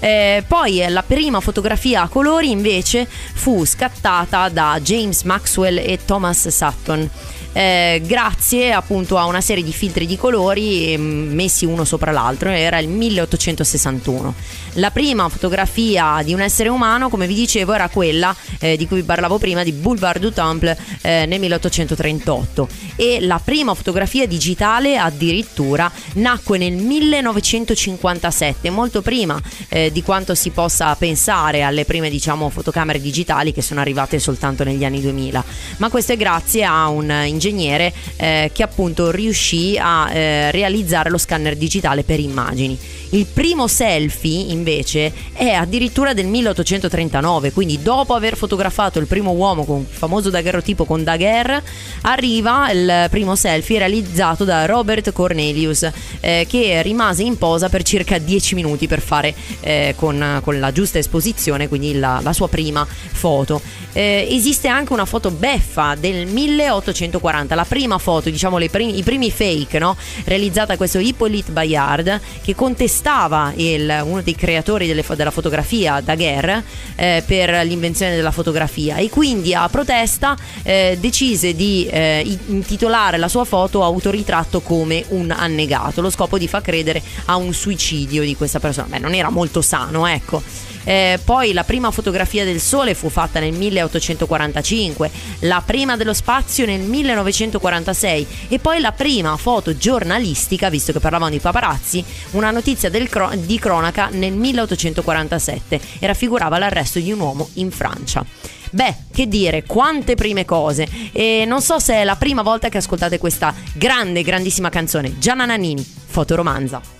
Eh, 0.00 0.44
poi 0.46 0.84
la 0.88 1.02
prima 1.02 1.40
fotografia 1.40 2.02
a 2.02 2.08
colori 2.08 2.50
invece 2.50 3.06
fu 3.06 3.64
scattata 3.64 4.48
da 4.48 4.78
James 4.80 5.22
Maxwell 5.22 5.78
e 5.78 5.98
Thomas 6.04 6.46
Sutton 6.48 7.08
eh, 7.52 8.02
grazie 8.04 8.72
appunto 8.72 9.16
a 9.16 9.24
una 9.24 9.40
serie 9.40 9.64
di 9.64 9.72
filtri 9.72 10.06
di 10.06 10.16
colori 10.16 10.92
eh, 10.92 10.98
messi 10.98 11.64
uno 11.64 11.84
sopra 11.84 12.10
l'altro, 12.10 12.50
era 12.50 12.78
il 12.78 12.88
1861. 12.88 14.34
La 14.74 14.90
prima 14.90 15.28
fotografia 15.28 16.20
di 16.22 16.34
un 16.34 16.40
essere 16.40 16.68
umano, 16.68 17.08
come 17.08 17.26
vi 17.26 17.34
dicevo, 17.34 17.72
era 17.72 17.88
quella 17.88 18.34
eh, 18.60 18.76
di 18.76 18.86
cui 18.86 19.02
parlavo 19.02 19.38
prima 19.38 19.64
di 19.64 19.72
Boulevard 19.72 20.20
du 20.20 20.32
Temple 20.32 20.76
eh, 21.02 21.26
nel 21.26 21.40
1838 21.40 22.68
e 22.94 23.18
la 23.20 23.40
prima 23.42 23.74
fotografia 23.74 24.26
digitale 24.26 24.96
addirittura 24.96 25.90
nacque 26.14 26.58
nel 26.58 26.74
1957, 26.74 28.70
molto 28.70 29.02
prima 29.02 29.40
eh, 29.68 29.90
di 29.90 30.02
quanto 30.02 30.34
si 30.34 30.50
possa 30.50 30.94
pensare 30.94 31.62
alle 31.62 31.84
prime 31.84 32.10
diciamo 32.10 32.48
fotocamere 32.48 33.00
digitali 33.00 33.52
che 33.52 33.62
sono 33.62 33.80
arrivate 33.80 34.18
soltanto 34.18 34.64
negli 34.64 34.84
anni 34.84 35.00
2000, 35.00 35.44
ma 35.78 35.88
questo 35.90 36.12
è 36.12 36.16
grazie 36.16 36.64
a 36.64 36.88
un 36.88 37.24
ingegnere 37.38 37.92
eh, 38.16 38.50
che 38.52 38.62
appunto 38.62 39.10
riuscì 39.10 39.78
a 39.80 40.10
eh, 40.10 40.50
realizzare 40.50 41.08
lo 41.08 41.18
scanner 41.18 41.56
digitale 41.56 42.02
per 42.02 42.18
immagini. 42.18 42.76
Il 43.10 43.26
primo 43.26 43.68
selfie 43.68 44.50
invece 44.50 45.12
è 45.32 45.50
addirittura 45.50 46.12
del 46.12 46.26
1839, 46.26 47.52
quindi 47.52 47.80
dopo 47.80 48.14
aver 48.14 48.36
fotografato 48.36 48.98
il 48.98 49.06
primo 49.06 49.30
uomo 49.30 49.64
con 49.64 49.80
il 49.80 49.86
famoso 49.88 50.28
daguerrotipo 50.28 50.84
con 50.84 51.04
Daguerre, 51.04 51.62
arriva 52.02 52.70
il 52.70 53.06
primo 53.08 53.34
selfie 53.34 53.78
realizzato 53.78 54.44
da 54.44 54.66
Robert 54.66 55.12
Cornelius 55.12 55.90
eh, 56.20 56.46
che 56.48 56.82
rimase 56.82 57.22
in 57.22 57.38
posa 57.38 57.68
per 57.68 57.82
circa 57.82 58.18
10 58.18 58.54
minuti 58.54 58.86
per 58.86 59.00
fare 59.00 59.34
eh, 59.60 59.94
con, 59.96 60.40
con, 60.42 60.58
la 60.58 60.72
giusta 60.72 60.98
esposizione, 60.98 61.68
quindi 61.68 61.94
la, 61.94 62.20
la 62.22 62.32
sua 62.32 62.48
prima 62.48 62.86
foto. 62.86 63.60
Eh, 63.92 64.26
esiste 64.30 64.68
anche 64.68 64.92
una 64.92 65.06
foto 65.06 65.30
beffa 65.30 65.94
del 65.94 66.26
1840, 66.26 67.18
la 67.54 67.64
prima 67.64 67.98
foto, 67.98 68.30
diciamo 68.30 68.58
primi, 68.68 68.98
i 68.98 69.02
primi 69.02 69.30
fake, 69.30 69.78
no? 69.78 69.96
realizzata 70.24 70.68
da 70.68 70.76
questo 70.76 70.98
Hippolyte 70.98 71.52
Bayard 71.52 72.20
che 72.42 72.54
contestava 72.54 72.76
contestava 72.88 73.52
il, 73.56 74.00
uno 74.04 74.22
dei 74.22 74.34
creatori 74.34 74.86
delle, 74.86 75.04
della 75.14 75.30
fotografia, 75.30 76.00
Daguerre, 76.00 76.64
eh, 76.96 77.22
per 77.26 77.64
l'invenzione 77.64 78.16
della 78.16 78.30
fotografia 78.30 78.96
e 78.96 79.10
quindi 79.10 79.54
a 79.54 79.68
protesta 79.68 80.36
eh, 80.62 80.96
decise 81.00 81.54
di 81.54 81.86
eh, 81.86 82.38
intitolare 82.46 83.18
la 83.18 83.28
sua 83.28 83.44
foto 83.44 83.84
autoritratto 83.84 84.60
come 84.60 85.04
un 85.08 85.30
annegato, 85.30 86.00
lo 86.00 86.10
scopo 86.10 86.38
di 86.38 86.48
far 86.48 86.62
credere 86.62 87.02
a 87.26 87.36
un 87.36 87.52
suicidio 87.52 88.22
di 88.22 88.36
questa 88.36 88.60
persona. 88.60 88.88
Beh, 88.88 88.98
non 88.98 89.14
era 89.14 89.30
molto 89.30 89.60
sano, 89.60 90.06
ecco. 90.06 90.42
Eh, 90.88 91.20
poi 91.22 91.52
la 91.52 91.64
prima 91.64 91.90
fotografia 91.90 92.46
del 92.46 92.60
Sole 92.60 92.94
fu 92.94 93.10
fatta 93.10 93.40
nel 93.40 93.52
1845, 93.52 95.10
la 95.40 95.62
prima 95.62 95.98
dello 95.98 96.14
spazio 96.14 96.64
nel 96.64 96.80
1946 96.80 98.26
e 98.48 98.58
poi 98.58 98.80
la 98.80 98.92
prima 98.92 99.36
foto 99.36 99.76
giornalistica, 99.76 100.70
visto 100.70 100.92
che 100.92 100.98
parlavamo 100.98 101.30
di 101.30 101.40
paparazzi, 101.40 102.02
una 102.30 102.50
notizia 102.50 102.88
cro- 102.90 103.32
di 103.34 103.58
cronaca 103.58 104.08
nel 104.10 104.32
1847 104.32 105.78
e 105.98 106.06
raffigurava 106.06 106.56
l'arresto 106.56 107.00
di 107.00 107.12
un 107.12 107.20
uomo 107.20 107.50
in 107.54 107.70
Francia. 107.70 108.24
Beh, 108.70 108.94
che 109.12 109.28
dire, 109.28 109.64
quante 109.64 110.14
prime 110.14 110.46
cose. 110.46 110.88
E 111.12 111.44
non 111.46 111.60
so 111.60 111.78
se 111.78 111.96
è 111.96 112.04
la 112.04 112.16
prima 112.16 112.40
volta 112.40 112.70
che 112.70 112.78
ascoltate 112.78 113.18
questa 113.18 113.54
grande, 113.74 114.22
grandissima 114.22 114.70
canzone. 114.70 115.18
Gianna 115.18 115.44
Nannini, 115.44 115.84
fotoromanza. 115.84 116.97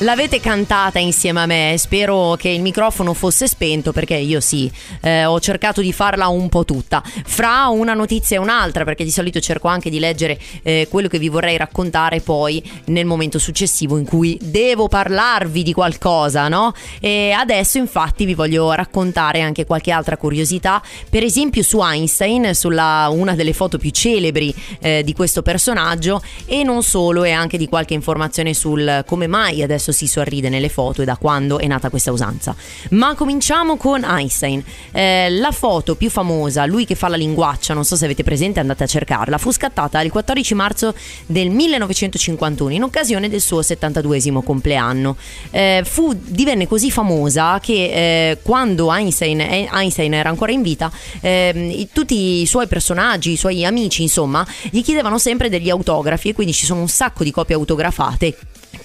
L'avete 0.00 0.40
cantata 0.40 0.98
insieme 0.98 1.40
a 1.40 1.46
me, 1.46 1.74
spero 1.78 2.34
che 2.34 2.50
il 2.50 2.60
microfono 2.60 3.14
fosse 3.14 3.48
spento 3.48 3.92
perché 3.92 4.16
io 4.16 4.40
sì, 4.40 4.70
eh, 5.00 5.24
ho 5.24 5.40
cercato 5.40 5.80
di 5.80 5.90
farla 5.90 6.28
un 6.28 6.50
po' 6.50 6.66
tutta, 6.66 7.02
fra 7.24 7.68
una 7.68 7.94
notizia 7.94 8.36
e 8.36 8.38
un'altra 8.38 8.84
perché 8.84 9.04
di 9.04 9.10
solito 9.10 9.40
cerco 9.40 9.68
anche 9.68 9.88
di 9.88 9.98
leggere 9.98 10.38
eh, 10.62 10.86
quello 10.90 11.08
che 11.08 11.18
vi 11.18 11.30
vorrei 11.30 11.56
raccontare 11.56 12.20
poi 12.20 12.62
nel 12.86 13.06
momento 13.06 13.38
successivo 13.38 13.96
in 13.96 14.04
cui 14.04 14.38
devo 14.42 14.86
parlarvi 14.86 15.62
di 15.62 15.72
qualcosa, 15.72 16.46
no? 16.48 16.74
E 17.00 17.30
adesso 17.30 17.78
infatti 17.78 18.26
vi 18.26 18.34
voglio 18.34 18.70
raccontare 18.72 19.40
anche 19.40 19.64
qualche 19.64 19.92
altra 19.92 20.18
curiosità, 20.18 20.82
per 21.08 21.22
esempio 21.22 21.62
su 21.62 21.80
Einstein, 21.80 22.54
sulla 22.54 23.08
una 23.10 23.34
delle 23.34 23.54
foto 23.54 23.78
più 23.78 23.88
celebri 23.88 24.54
eh, 24.78 25.02
di 25.02 25.14
questo 25.14 25.40
personaggio 25.40 26.20
e 26.44 26.64
non 26.64 26.82
solo 26.82 27.24
e 27.24 27.30
anche 27.30 27.56
di 27.56 27.66
qualche 27.66 27.94
informazione 27.94 28.52
sul 28.52 29.02
come 29.06 29.26
mai 29.26 29.62
adesso 29.62 29.84
adesso 29.86 29.92
si 29.92 30.06
sorride 30.06 30.48
nelle 30.48 30.68
foto 30.68 31.02
e 31.02 31.04
da 31.04 31.16
quando 31.16 31.58
è 31.58 31.66
nata 31.66 31.90
questa 31.90 32.10
usanza. 32.10 32.54
Ma 32.90 33.14
cominciamo 33.14 33.76
con 33.76 34.04
Einstein. 34.04 34.62
Eh, 34.92 35.28
la 35.30 35.52
foto 35.52 35.94
più 35.94 36.10
famosa, 36.10 36.64
lui 36.66 36.84
che 36.84 36.94
fa 36.94 37.08
la 37.08 37.16
linguaccia, 37.16 37.74
non 37.74 37.84
so 37.84 37.96
se 37.96 38.04
avete 38.04 38.22
presente, 38.22 38.60
andate 38.60 38.84
a 38.84 38.86
cercarla, 38.86 39.38
fu 39.38 39.52
scattata 39.52 40.00
il 40.00 40.10
14 40.10 40.54
marzo 40.54 40.94
del 41.26 41.50
1951 41.50 42.72
in 42.72 42.82
occasione 42.82 43.28
del 43.28 43.40
suo 43.40 43.62
72 43.62 44.14
compleanno. 44.42 45.16
Eh, 45.50 45.82
fu, 45.84 46.12
divenne 46.14 46.66
così 46.66 46.90
famosa 46.90 47.60
che 47.60 48.30
eh, 48.30 48.38
quando 48.42 48.92
Einstein, 48.92 49.40
Einstein, 49.40 50.14
era 50.14 50.30
ancora 50.30 50.52
in 50.52 50.62
vita, 50.62 50.90
ehm, 51.20 51.88
tutti 51.92 52.40
i 52.40 52.46
suoi 52.46 52.66
personaggi, 52.66 53.32
i 53.32 53.36
suoi 53.36 53.64
amici, 53.64 54.02
insomma, 54.02 54.46
gli 54.70 54.82
chiedevano 54.82 55.18
sempre 55.18 55.48
degli 55.48 55.70
autografi 55.70 56.30
e 56.30 56.32
quindi 56.32 56.52
ci 56.52 56.64
sono 56.64 56.80
un 56.80 56.88
sacco 56.88 57.24
di 57.24 57.30
copie 57.30 57.54
autografate 57.54 58.36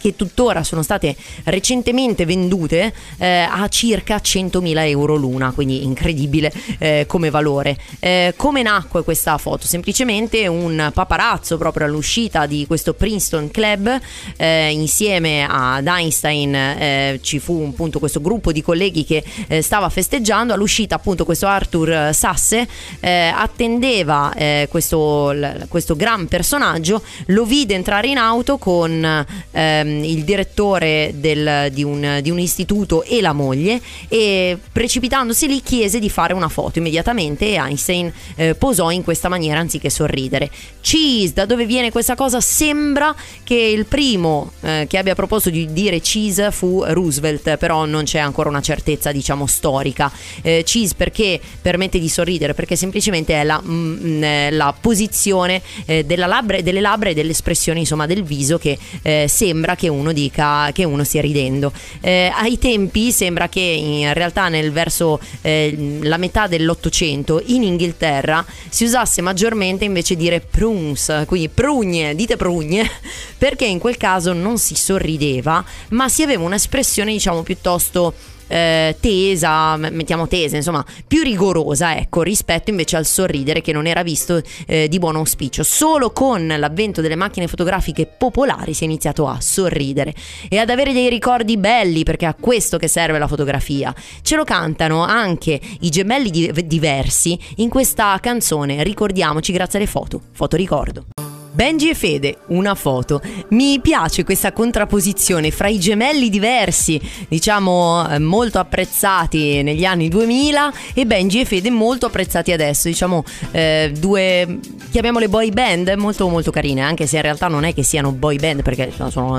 che 0.01 0.15
tuttora 0.15 0.63
sono 0.63 0.81
state 0.81 1.15
recentemente 1.45 2.25
vendute 2.25 2.93
eh, 3.17 3.47
a 3.49 3.67
circa 3.69 4.17
100.000 4.17 4.87
euro 4.87 5.15
l'una, 5.15 5.51
quindi 5.51 5.85
incredibile 5.85 6.51
eh, 6.79 7.05
come 7.07 7.29
valore. 7.29 7.77
Eh, 7.99 8.33
come 8.35 8.63
nacque 8.63 9.03
questa 9.03 9.37
foto? 9.37 9.67
Semplicemente 9.67 10.47
un 10.47 10.89
paparazzo 10.93 11.57
proprio 11.57 11.85
all'uscita 11.85 12.47
di 12.47 12.65
questo 12.65 12.93
Princeton 12.93 13.51
Club 13.51 13.99
eh, 14.37 14.71
insieme 14.71 15.45
ad 15.47 15.85
Einstein 15.85 16.55
eh, 16.55 17.19
ci 17.21 17.39
fu 17.39 17.67
appunto 17.69 17.99
questo 17.99 18.21
gruppo 18.21 18.51
di 18.51 18.63
colleghi 18.63 19.05
che 19.05 19.23
eh, 19.47 19.61
stava 19.61 19.89
festeggiando, 19.89 20.53
all'uscita 20.53 20.95
appunto 20.95 21.25
questo 21.25 21.45
Arthur 21.45 22.09
Sasse 22.13 22.67
attendeva 23.01 24.33
questo, 24.69 25.31
l- 25.31 25.65
questo 25.67 25.95
gran 25.95 26.27
personaggio, 26.27 27.03
lo 27.27 27.45
vide 27.45 27.75
entrare 27.75 28.07
in 28.07 28.17
auto 28.17 28.57
con 28.57 29.25
ehm, 29.51 29.90
il 30.03 30.23
direttore 30.23 31.13
del, 31.15 31.69
di, 31.71 31.83
un, 31.83 32.19
di, 32.21 32.29
un, 32.29 32.39
istituto 32.39 33.03
e 33.03 33.21
la 33.21 33.33
moglie 33.33 33.81
e 34.07 34.57
precipitandosi 34.71 35.47
lì 35.47 35.61
chiese 35.61 35.99
di 35.99 36.09
fare 36.09 36.33
una 36.33 36.49
foto 36.49 36.79
immediatamente 36.79 37.45
e 37.47 37.53
Einstein 37.55 38.11
eh, 38.35 38.55
posò 38.55 38.91
in 38.91 39.03
questa 39.03 39.29
maniera 39.29 39.59
anziché 39.59 39.89
sorridere. 39.89 40.49
Cheese, 40.81 41.33
da 41.33 41.45
dove 41.45 41.65
viene 41.65 41.91
questa 41.91 42.15
cosa? 42.15 42.41
Sembra 42.41 43.15
che 43.43 43.55
il 43.55 43.85
primo 43.85 44.51
eh, 44.61 44.85
che 44.87 44.97
abbia 44.97 45.15
proposto 45.15 45.49
di 45.49 45.71
dire 45.71 45.99
cheese 45.99 46.51
fu 46.51 46.83
Roosevelt, 46.85 47.57
però 47.57 47.85
non 47.85 48.03
c'è 48.03 48.19
ancora 48.19 48.49
una 48.49 48.61
certezza 48.61 49.11
diciamo 49.11 49.45
storica. 49.47 50.11
Eh, 50.41 50.63
cheese 50.65 50.93
perché 50.95 51.39
permette 51.61 51.99
di 51.99 52.09
sorridere? 52.09 52.53
Perché 52.53 52.75
semplicemente 52.75 53.33
è 53.33 53.43
la, 53.43 53.59
mh, 53.61 53.71
mm, 53.71 54.23
mm, 54.23 54.23
la 54.51 54.73
posizione 54.79 55.61
eh, 55.85 56.05
labbra, 56.15 56.61
delle 56.61 56.81
labbra 56.81 57.09
e 57.09 57.13
delle 57.13 57.31
espressioni 57.31 57.79
insomma 57.79 58.05
del 58.05 58.23
viso 58.23 58.57
che 58.57 58.77
eh, 59.01 59.25
sembra 59.27 59.75
che 59.75 59.80
uno 59.87 60.11
dica 60.11 60.69
che 60.73 60.83
uno 60.83 61.03
stia 61.03 61.21
ridendo. 61.21 61.71
Eh, 62.01 62.31
ai 62.33 62.57
tempi 62.57 63.11
sembra 63.11 63.49
che 63.49 63.59
in 63.59 64.13
realtà 64.13 64.47
nel 64.47 64.71
verso 64.71 65.19
eh, 65.41 65.99
la 66.01 66.17
metà 66.17 66.47
dell'Ottocento 66.47 67.41
in 67.45 67.63
Inghilterra 67.63 68.45
si 68.69 68.83
usasse 68.83 69.21
maggiormente 69.21 69.85
invece 69.85 70.15
dire 70.15 70.39
prunes, 70.39 71.23
quindi 71.27 71.49
prugne, 71.49 72.15
dite 72.15 72.37
prugne, 72.37 72.89
perché 73.37 73.65
in 73.65 73.79
quel 73.79 73.97
caso 73.97 74.33
non 74.33 74.57
si 74.57 74.75
sorrideva, 74.75 75.63
ma 75.89 76.09
si 76.09 76.23
aveva 76.23 76.43
un'espressione 76.43 77.11
diciamo 77.11 77.43
piuttosto 77.43 78.13
eh, 78.51 78.97
tesa, 78.99 79.77
mettiamo 79.77 80.27
tesa, 80.27 80.57
insomma, 80.57 80.85
più 81.07 81.23
rigorosa, 81.23 81.95
ecco, 81.95 82.21
rispetto 82.21 82.69
invece 82.69 82.97
al 82.97 83.05
sorridere 83.05 83.61
che 83.61 83.71
non 83.71 83.87
era 83.87 84.03
visto 84.03 84.41
eh, 84.67 84.89
di 84.89 84.99
buon 84.99 85.15
auspicio. 85.15 85.63
Solo 85.63 86.11
con 86.11 86.45
l'avvento 86.45 86.99
delle 86.99 87.15
macchine 87.15 87.47
fotografiche 87.47 88.05
popolari 88.05 88.73
si 88.73 88.83
è 88.83 88.85
iniziato 88.85 89.27
a 89.27 89.39
sorridere 89.39 90.13
e 90.49 90.57
ad 90.57 90.69
avere 90.69 90.91
dei 90.91 91.09
ricordi 91.09 91.57
belli, 91.57 92.03
perché 92.03 92.25
a 92.25 92.35
questo 92.37 92.77
che 92.77 92.87
serve 92.87 93.17
la 93.17 93.27
fotografia. 93.27 93.95
Ce 94.21 94.35
lo 94.35 94.43
cantano 94.43 95.03
anche 95.03 95.59
i 95.79 95.89
gemelli 95.89 96.29
di- 96.29 96.51
diversi 96.65 97.39
in 97.57 97.69
questa 97.69 98.17
canzone, 98.21 98.83
ricordiamoci 98.83 99.53
grazie 99.53 99.79
alle 99.79 99.87
foto, 99.87 100.21
fotoricordo. 100.33 101.05
Benji 101.53 101.89
e 101.89 101.95
Fede, 101.95 102.37
una 102.47 102.75
foto. 102.75 103.21
Mi 103.49 103.81
piace 103.81 104.23
questa 104.23 104.53
contrapposizione 104.53 105.51
fra 105.51 105.67
i 105.67 105.79
gemelli 105.79 106.29
diversi, 106.29 106.99
diciamo 107.27 108.07
eh, 108.09 108.19
molto 108.19 108.57
apprezzati 108.57 109.61
negli 109.61 109.83
anni 109.83 110.07
2000 110.07 110.73
e 110.93 111.05
Benji 111.05 111.41
e 111.41 111.45
Fede 111.45 111.69
molto 111.69 112.05
apprezzati 112.05 112.53
adesso, 112.53 112.87
diciamo 112.87 113.25
eh, 113.51 113.91
due, 113.99 114.59
chiamiamole 114.91 115.27
boy 115.27 115.51
band, 115.51 115.89
molto 115.97 116.29
molto 116.29 116.51
carine, 116.51 116.81
anche 116.81 117.05
se 117.05 117.17
in 117.17 117.21
realtà 117.21 117.49
non 117.49 117.65
è 117.65 117.73
che 117.73 117.83
siano 117.83 118.13
boy 118.13 118.37
band 118.37 118.61
perché 118.61 118.89
sono, 119.09 119.37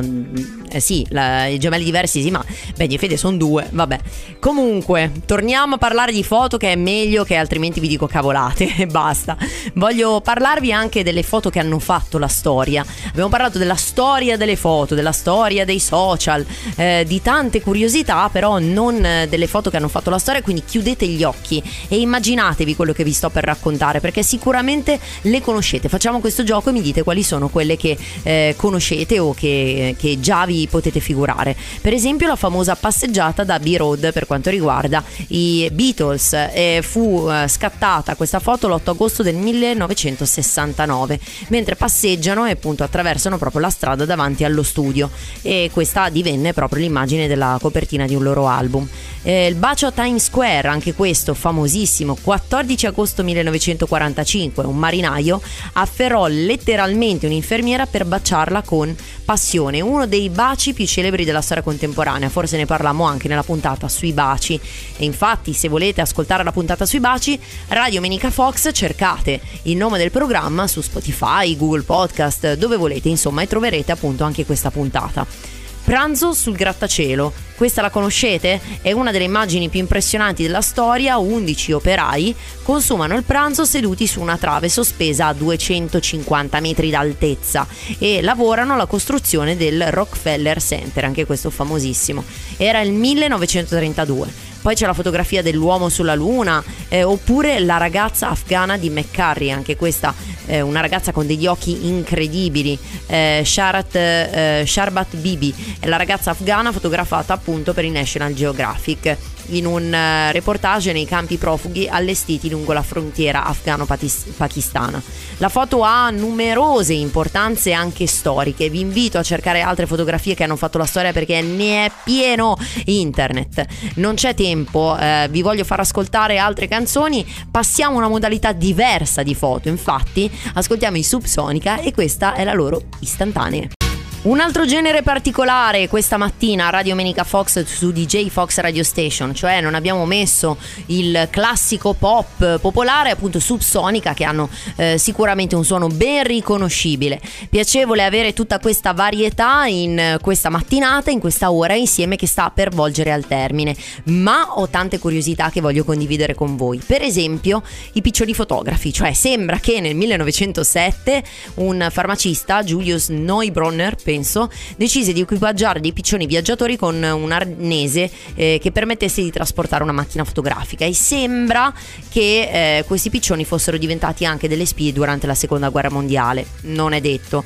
eh 0.71 0.81
sì, 0.81 1.07
la, 1.09 1.47
i 1.47 1.59
gemelli 1.59 1.85
diversi 1.85 2.21
sì, 2.21 2.31
ma 2.31 2.45
Benji 2.77 2.97
e 2.97 2.99
Fede 2.99 3.17
sono 3.17 3.39
due, 3.39 3.67
vabbè. 3.71 3.99
Comunque, 4.39 5.13
torniamo 5.25 5.77
a 5.77 5.79
parlare 5.79 6.13
di 6.13 6.23
foto 6.23 6.59
che 6.59 6.73
è 6.73 6.77
meglio 6.77 7.25
che 7.25 7.37
altrimenti 7.37 7.81
vi 7.81 7.89
dico 7.89 8.07
cavolate 8.07 8.71
e 8.77 8.85
basta. 8.85 9.35
Voglio 9.75 10.21
parlarvi 10.21 10.73
anche 10.73 11.03
delle 11.03 11.23
foto 11.23 11.49
che 11.49 11.59
hanno 11.59 11.79
fatto 11.79 12.01
fatto 12.03 12.19
la 12.19 12.29
storia. 12.29 12.85
Abbiamo 13.09 13.29
parlato 13.29 13.59
della 13.59 13.77
storia 13.77 14.37
delle 14.37 14.57
foto, 14.57 14.95
della 14.95 15.13
storia 15.13 15.65
dei 15.65 15.79
social, 15.79 16.45
eh, 16.77 17.05
di 17.07 17.23
tante 17.23 17.61
curiosità, 17.61 18.29
però 18.31 18.59
non 18.59 19.05
eh, 19.05 19.29
delle 19.29 19.47
foto 19.47 19.71
che 19.71 19.77
hanno 19.77 19.89
fatto 19.89 20.11
la 20.11 20.19
storia, 20.19 20.43
quindi 20.43 20.65
chiudete 20.65 21.07
gli 21.07 21.23
occhi 21.23 21.63
e 21.89 22.01
immaginatevi 22.01 22.75
quello 22.75 22.93
che 22.93 23.05
vi 23.05 23.13
sto 23.13 23.31
per 23.31 23.45
raccontare, 23.45 24.01
perché 24.01 24.23
sicuramente 24.23 24.99
le 25.23 25.41
conoscete. 25.41 25.89
Facciamo 25.89 26.21
questo 26.21 26.43
gioco 26.43 26.71
e 26.71 26.73
mi 26.73 26.83
dite 26.83 27.03
quali 27.03 27.23
sono 27.23 27.49
quelle 27.49 27.77
che 27.77 27.97
eh, 28.23 28.55
conoscete 28.57 29.19
o 29.19 29.33
che, 29.33 29.95
che, 29.99 30.19
già 30.21 30.45
vi 30.45 30.67
potete 30.69 31.01
figurare. 31.01 31.57
Per 31.81 31.93
esempio 31.93 32.27
la 32.27 32.37
famosa 32.37 32.75
passeggiata 32.75 33.45
da 33.45 33.59
B-Road 33.59 34.13
per 34.13 34.27
quanto 34.27 34.51
riguarda 34.51 35.03
i 35.29 35.69
Beatles. 35.73 36.33
Eh, 36.33 36.81
fu 36.83 37.29
eh, 37.31 37.47
scattata 37.49 38.17
questa 38.17 38.41
foto 38.41 38.69
l'8 38.69 38.91
agosto 38.91 39.23
del 39.23 39.37
1969, 39.37 41.21
mentre 41.49 41.77
passeggiata 41.77 41.92
passeggiano 41.93 42.47
e 42.47 42.53
appunto 42.53 42.83
attraversano 42.83 43.37
proprio 43.37 43.61
la 43.61 43.69
strada 43.69 44.07
davanti 44.07 44.45
allo 44.45 44.63
studio 44.63 45.11
e 45.43 45.69
questa 45.75 46.09
divenne 46.09 46.55
proprio 46.55 46.81
l'immagine 46.81 47.29
della 47.29 47.59
copertina 47.61 48.07
di 48.07 48.15
un 48.15 48.23
loro 48.23 48.49
album. 48.49 48.89
Eh, 49.21 49.47
il 49.47 49.57
bacio 49.57 49.87
a 49.87 49.93
Times 49.93 50.25
Square, 50.25 50.69
anche 50.69 50.95
questo 50.95 51.35
famosissimo, 51.35 52.17
14 52.21 52.87
agosto 52.87 53.23
1945, 53.23 54.65
un 54.65 54.77
marinaio 54.79 55.41
afferrò 55.75 56.27
letteralmente 56.27 57.27
un'infermiera 57.27 57.85
per 57.85 58.07
baciarla 58.07 58.63
con 58.63 58.97
passione, 59.33 59.81
uno 59.81 60.07
dei 60.07 60.29
baci 60.29 60.75
più 60.75 60.85
celebri 60.85 61.25
della 61.25 61.41
storia 61.41 61.63
contemporanea, 61.63 62.29
forse 62.29 62.59
ne 62.59 62.67
parlammo 62.67 63.05
anche 63.05 63.29
nella 63.29 63.43
puntata 63.43 63.89
sui 63.89 64.13
baci 64.13 64.61
e 64.99 65.07
infatti 65.07 65.55
se 65.55 65.69
volete 65.69 66.03
ascoltare 66.03 66.45
la 66.45 66.53
puntata 66.53 66.85
sui 66.85 67.01
baci, 67.01 67.41
Radio 67.69 68.03
Menica 68.03 68.29
Fox 68.29 68.69
cercate 68.75 69.41
il 69.63 69.79
nome 69.79 69.97
del 69.97 70.11
programma 70.11 70.67
su 70.67 70.83
Spotify, 70.83 71.57
Google 71.57 71.81
Podcast, 71.81 72.57
dove 72.57 72.77
volete 72.77 73.09
insomma 73.09 73.41
e 73.41 73.47
troverete 73.47 73.91
appunto 73.91 74.23
anche 74.25 74.45
questa 74.45 74.71
puntata. 74.71 75.62
Pranzo 75.85 76.33
sul 76.33 76.55
grattacielo. 76.55 77.33
Questa 77.57 77.83
la 77.83 77.91
conoscete? 77.91 78.61
È 78.81 78.93
una 78.93 79.11
delle 79.11 79.25
immagini 79.25 79.69
più 79.69 79.81
impressionanti 79.81 80.45
della 80.45 80.61
storia. 80.61 81.19
11 81.19 81.73
operai 81.73 82.35
consumano 82.63 83.17
il 83.17 83.25
pranzo 83.25 83.65
seduti 83.65 84.07
su 84.07 84.21
una 84.21 84.37
trave 84.37 84.69
sospesa 84.69 85.27
a 85.27 85.33
250 85.33 86.61
metri 86.61 86.91
d'altezza 86.91 87.67
e 87.99 88.23
lavorano 88.23 88.75
alla 88.75 88.87
costruzione 88.87 89.57
del 89.57 89.91
Rockefeller 89.91 90.63
Center, 90.63 91.05
anche 91.05 91.27
questo 91.27 91.51
famosissimo. 91.51 92.23
Era 92.57 92.81
il 92.81 92.93
1932. 92.93 94.52
Poi 94.63 94.77
c'è 94.77 94.87
la 94.87 94.95
fotografia 94.95 95.43
dell'uomo 95.43 95.89
sulla 95.89 96.15
luna, 96.15 96.63
eh, 96.89 97.03
oppure 97.03 97.59
la 97.59 97.79
ragazza 97.79 98.31
afghana 98.31 98.77
di 98.79 98.91
McCurry, 98.91 99.51
anche 99.51 99.77
questa 99.77 100.15
eh, 100.47 100.61
una 100.61 100.81
ragazza 100.81 101.13
con 101.13 101.27
degli 101.27 101.47
occhi 101.47 101.89
incredibili, 101.89 102.79
eh, 103.07 103.43
Sharat, 103.45 103.95
eh, 103.97 104.65
Sharbat 104.67 105.17
Bibi, 105.17 105.55
la 105.83 105.97
ragazza 105.97 106.31
afghana 106.31 106.73
fotografata 106.73 107.33
appunto 107.35 107.73
per 107.73 107.85
il 107.85 107.91
National 107.91 108.35
Geographic 108.35 109.17
in 109.53 109.67
un 109.67 109.93
eh, 109.93 110.33
reportage 110.33 110.93
nei 110.93 111.07
campi 111.07 111.37
profughi 111.37 111.89
allestiti 111.89 112.49
lungo 112.49 112.73
la 112.73 112.83
frontiera 112.83 113.45
afgano-pakistana. 113.45 115.03
La 115.39 115.49
foto 115.49 115.83
ha 115.83 116.11
numerose 116.11 116.93
importanze 116.93 117.73
anche 117.73 118.07
storiche, 118.07 118.69
vi 118.69 118.81
invito 118.81 119.19
a 119.19 119.23
cercare 119.23 119.61
altre 119.61 119.87
fotografie 119.87 120.35
che 120.35 120.45
hanno 120.45 120.57
fatto 120.57 120.79
la 120.79 120.87
storia 120.87 121.13
perché 121.13 121.41
ne 121.43 121.87
è 121.87 121.91
pieno 122.05 122.57
internet. 122.85 123.67
Non 123.97 124.15
c'è 124.15 124.35
tempo, 124.35 124.97
eh, 124.99 125.29
vi 125.31 125.43
voglio 125.43 125.65
far 125.65 125.81
ascoltare 125.81 126.39
altre 126.39 126.69
canzoni, 126.69 127.27
passiamo 127.51 127.97
a 127.97 127.99
una 127.99 128.09
modalità 128.09 128.53
diversa 128.53 129.23
di 129.23 129.35
foto, 129.35 129.69
infatti 129.69 130.31
ascoltiamo 130.55 130.97
i 130.97 131.03
Subsonica 131.03 131.81
e 131.81 131.93
questa 131.93 132.35
è 132.35 132.45
la 132.45 132.55
loro 132.55 132.83
istantanea. 133.01 133.82
Un 134.23 134.39
altro 134.39 134.65
genere 134.67 135.03
particolare 135.03 135.89
questa 135.89 136.17
mattina 136.17 136.69
a 136.69 136.71
Radio 136.71 136.95
Menica 136.95 137.25
Fox 137.25 137.65
su 137.65 137.91
DJ 137.91 138.29
Fox 138.29 138.59
Radio 138.59 138.85
Station, 138.85 139.35
cioè 139.35 139.61
non 139.61 139.75
abbiamo 139.75 140.07
messo 140.07 140.59
il 140.87 141.27
classico 141.29 141.93
pop 141.95 142.61
popolare, 142.61 143.11
appunto 143.11 143.41
subsonica, 143.41 144.15
che 144.15 144.23
hanno 144.23 144.49
eh, 144.77 144.97
sicuramente 144.97 145.57
un 145.57 145.65
suono 145.65 145.89
ben 145.89 146.23
riconoscibile. 146.23 147.21
Piacevole 147.51 148.05
avere 148.05 148.33
tutta 148.33 148.61
questa 148.61 148.93
varietà 148.93 149.67
in 149.67 150.19
questa 150.21 150.51
mattinata, 150.51 151.11
in 151.11 151.19
questa 151.19 151.51
ora 151.51 151.75
insieme 151.75 152.15
che 152.15 152.29
sta 152.29 152.53
per 152.55 152.73
volgere 152.73 153.11
al 153.11 153.27
termine, 153.27 153.75
ma 154.05 154.55
ho 154.55 154.69
tante 154.69 155.01
curiosità 155.01 155.51
che 155.51 155.61
voglio 155.61 155.83
condividere 155.83 156.37
con 156.37 156.55
voi. 156.55 156.81
Per 156.87 157.03
esempio, 157.03 157.61
i 157.95 158.01
piccioli 158.01 158.35
fotografi, 158.35 158.93
cioè 158.93 159.15
sembra 159.15 159.59
che 159.59 159.81
nel 159.81 159.97
1907 159.97 161.25
un 161.55 161.89
farmacista, 161.91 162.63
Julius 162.63 163.09
Neubronner, 163.09 163.97
penso, 164.13 164.51
decise 164.77 165.15
di 165.15 165.21
equipaggiare 165.21 165.81
dei 165.81 165.95
piccioni 165.95 166.27
viaggiatori 166.27 166.77
con 166.77 167.03
un 167.03 167.33
arnese 167.33 168.11
eh, 168.35 168.59
che 168.61 168.71
permettesse 168.71 169.23
di 169.23 169.31
trasportare 169.31 169.83
una 169.83 169.93
macchina 169.93 170.23
fotografica 170.25 170.85
e 170.85 170.93
sembra 170.93 171.73
che 172.11 172.79
eh, 172.79 172.85
questi 172.85 173.09
piccioni 173.09 173.47
fossero 173.47 173.79
diventati 173.79 174.27
anche 174.27 174.49
delle 174.49 174.67
spie 174.67 174.93
durante 174.93 175.27
la 175.27 175.35
seconda 175.35 175.71
guerra 175.71 175.91
mondiale, 175.91 176.45
non 176.63 176.93
è 176.93 177.01
detto. 177.01 177.43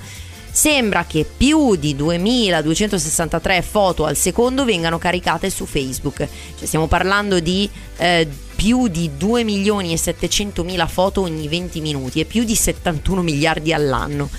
Sembra 0.51 1.05
che 1.05 1.25
più 1.37 1.77
di 1.77 1.95
2263 1.95 3.61
foto 3.61 4.07
al 4.07 4.17
secondo 4.17 4.65
vengano 4.65 4.97
caricate 4.97 5.51
su 5.51 5.67
Facebook. 5.67 6.17
Cioè 6.17 6.67
stiamo 6.67 6.87
parlando 6.89 7.41
di 7.41 7.69
eh, 7.99 8.27
più 8.57 8.89
di 8.89 9.11
2 9.19 9.45
milioni 9.45 9.93
e 9.93 9.99
700 9.99 10.65
mila 10.65 10.87
foto 10.87 11.21
ogni 11.21 11.47
20 11.47 11.81
minuti 11.83 12.21
e 12.21 12.25
più 12.25 12.43
di 12.43 12.55
71 12.57 13.21
miliardi 13.21 13.75
all'anno. 13.75 14.31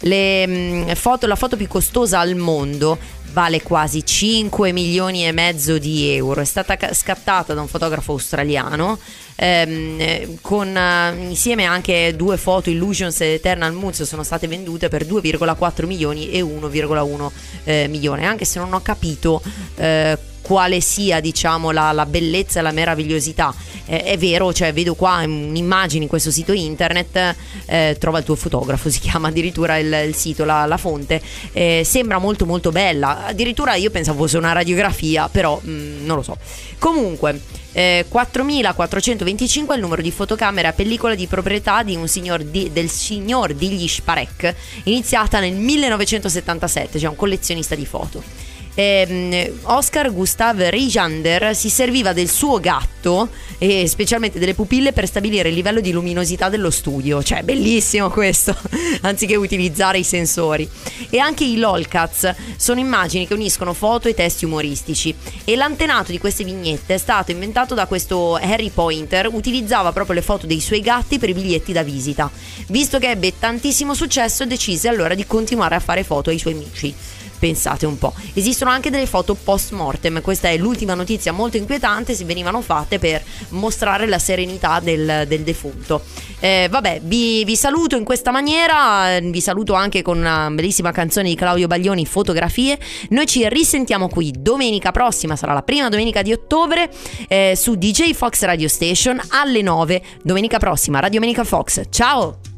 Le, 0.00 0.46
mm, 0.46 0.90
foto, 0.92 1.26
la 1.26 1.36
foto 1.36 1.56
più 1.56 1.68
costosa 1.68 2.20
al 2.20 2.34
mondo 2.34 2.98
vale 3.36 3.62
quasi 3.62 4.02
5 4.02 4.72
milioni 4.72 5.26
e 5.26 5.30
mezzo 5.30 5.76
di 5.76 6.08
euro. 6.08 6.40
È 6.40 6.44
stata 6.46 6.78
scattata 6.94 7.52
da 7.52 7.60
un 7.60 7.68
fotografo 7.68 8.12
australiano 8.12 8.98
ehm, 9.34 10.38
con 10.40 10.66
uh, 10.74 11.22
insieme 11.22 11.64
anche 11.64 12.14
due 12.16 12.38
foto 12.38 12.70
Illusions 12.70 13.20
e 13.20 13.34
Eternal 13.34 13.74
Moods 13.74 14.04
sono 14.04 14.22
state 14.22 14.48
vendute 14.48 14.88
per 14.88 15.04
2,4 15.04 15.84
milioni 15.84 16.30
e 16.30 16.40
1,1 16.40 17.30
eh, 17.64 17.86
milione. 17.88 18.24
Anche 18.24 18.46
se 18.46 18.58
non 18.58 18.72
ho 18.72 18.80
capito 18.80 19.42
eh, 19.74 20.16
quale 20.46 20.80
sia 20.80 21.18
diciamo 21.18 21.72
la, 21.72 21.90
la 21.90 22.06
bellezza 22.06 22.60
e 22.60 22.62
la 22.62 22.70
meravigliosità. 22.70 23.52
Eh, 23.84 24.04
è 24.04 24.16
vero 24.16 24.52
cioè 24.52 24.72
vedo 24.72 24.94
qua 24.94 25.22
un'immagine 25.24 26.04
in 26.04 26.08
questo 26.08 26.30
sito 26.30 26.52
internet 26.52 27.34
eh, 27.66 27.96
trova 27.98 28.18
il 28.18 28.24
tuo 28.24 28.34
fotografo 28.34 28.90
si 28.90 28.98
chiama 28.98 29.28
addirittura 29.28 29.78
il, 29.78 29.92
il 30.06 30.14
sito 30.14 30.44
la, 30.44 30.64
la 30.66 30.76
fonte. 30.76 31.20
Eh, 31.52 31.82
sembra 31.84 32.18
molto 32.18 32.46
molto 32.46 32.70
bella 32.70 33.25
addirittura 33.26 33.74
io 33.74 33.90
pensavo 33.90 34.22
fosse 34.22 34.38
una 34.38 34.52
radiografia 34.52 35.28
però 35.28 35.60
mh, 35.60 35.70
mm, 35.70 36.04
non 36.06 36.16
lo 36.16 36.22
so. 36.22 36.36
Comunque 36.78 37.40
eh, 37.72 38.06
4.425 38.10 39.68
è 39.68 39.74
il 39.74 39.80
numero 39.80 40.00
di 40.00 40.10
fotocamere 40.10 40.68
a 40.68 40.72
pellicola 40.72 41.14
di 41.14 41.26
proprietà 41.26 41.82
di 41.82 41.98
signor 42.06 42.42
di, 42.42 42.70
del 42.72 42.88
signor 42.88 43.52
Digli 43.52 43.86
Sparek, 43.86 44.54
iniziata 44.84 45.40
nel 45.40 45.54
1977, 45.54 46.98
cioè 46.98 47.10
un 47.10 47.16
collezionista 47.16 47.74
di 47.74 47.84
foto 47.84 48.45
eh, 48.76 49.54
Oscar 49.62 50.12
Gustav 50.12 50.60
Rijander 50.68 51.56
si 51.56 51.70
serviva 51.70 52.12
del 52.12 52.28
suo 52.28 52.60
gatto 52.60 53.30
e 53.58 53.88
specialmente 53.88 54.38
delle 54.38 54.52
pupille 54.52 54.92
per 54.92 55.06
stabilire 55.06 55.48
il 55.48 55.54
livello 55.54 55.80
di 55.80 55.92
luminosità 55.92 56.50
dello 56.50 56.70
studio. 56.70 57.22
Cioè, 57.22 57.42
bellissimo 57.42 58.10
questo, 58.10 58.54
anziché 59.02 59.34
utilizzare 59.34 59.98
i 59.98 60.04
sensori. 60.04 60.68
E 61.08 61.18
anche 61.18 61.44
i 61.44 61.56
lolcats 61.56 62.34
sono 62.56 62.78
immagini 62.78 63.26
che 63.26 63.32
uniscono 63.32 63.72
foto 63.72 64.08
e 64.08 64.14
testi 64.14 64.44
umoristici. 64.44 65.14
E 65.44 65.56
l'antenato 65.56 66.12
di 66.12 66.18
queste 66.18 66.44
vignette 66.44 66.94
è 66.94 66.98
stato 66.98 67.30
inventato 67.30 67.74
da 67.74 67.86
questo 67.86 68.34
Harry 68.34 68.68
Pointer, 68.68 69.28
utilizzava 69.32 69.92
proprio 69.92 70.16
le 70.16 70.22
foto 70.22 70.46
dei 70.46 70.60
suoi 70.60 70.80
gatti 70.80 71.18
per 71.18 71.30
i 71.30 71.34
biglietti 71.34 71.72
da 71.72 71.82
visita. 71.82 72.30
Visto 72.68 72.98
che 72.98 73.10
ebbe 73.10 73.32
tantissimo 73.38 73.94
successo, 73.94 74.44
decise 74.44 74.88
allora 74.88 75.14
di 75.14 75.26
continuare 75.26 75.76
a 75.76 75.80
fare 75.80 76.04
foto 76.04 76.28
ai 76.28 76.38
suoi 76.38 76.52
amici. 76.52 76.94
Pensate 77.38 77.86
un 77.86 77.98
po'. 77.98 78.14
Esistono 78.34 78.70
anche 78.70 78.90
delle 78.90 79.06
foto 79.06 79.34
post 79.34 79.72
mortem, 79.72 80.20
questa 80.20 80.48
è 80.48 80.56
l'ultima 80.56 80.94
notizia 80.94 81.32
molto 81.32 81.56
inquietante, 81.56 82.14
si 82.14 82.24
venivano 82.24 82.60
fatte 82.60 82.98
per 82.98 83.22
mostrare 83.50 84.06
la 84.06 84.18
serenità 84.18 84.80
del, 84.80 85.24
del 85.26 85.42
defunto. 85.42 86.02
Eh, 86.38 86.68
vabbè, 86.70 87.00
vi, 87.02 87.44
vi, 87.44 87.56
saluto 87.56 87.96
in 87.96 88.04
questa 88.04 88.30
maniera, 88.30 89.18
vi 89.20 89.40
saluto 89.40 89.74
anche 89.74 90.02
con 90.02 90.18
una 90.18 90.50
bellissima 90.50 90.92
canzone 90.92 91.28
di 91.28 91.34
Claudio 91.34 91.66
Baglioni, 91.66 92.04
Fotografie. 92.06 92.78
Noi 93.10 93.26
ci 93.26 93.48
risentiamo 93.48 94.08
qui 94.08 94.32
domenica 94.36 94.90
prossima, 94.90 95.36
sarà 95.36 95.52
la 95.52 95.62
prima 95.62 95.88
domenica 95.88 96.22
di 96.22 96.32
ottobre, 96.32 96.90
eh, 97.28 97.54
su 97.56 97.74
DJ 97.74 98.12
Fox 98.12 98.42
Radio 98.42 98.68
Station 98.68 99.20
alle 99.30 99.62
9, 99.62 100.02
domenica 100.22 100.58
prossima, 100.58 101.00
Radio 101.00 101.20
Domenica 101.20 101.44
Fox. 101.44 101.82
Ciao! 101.90 102.54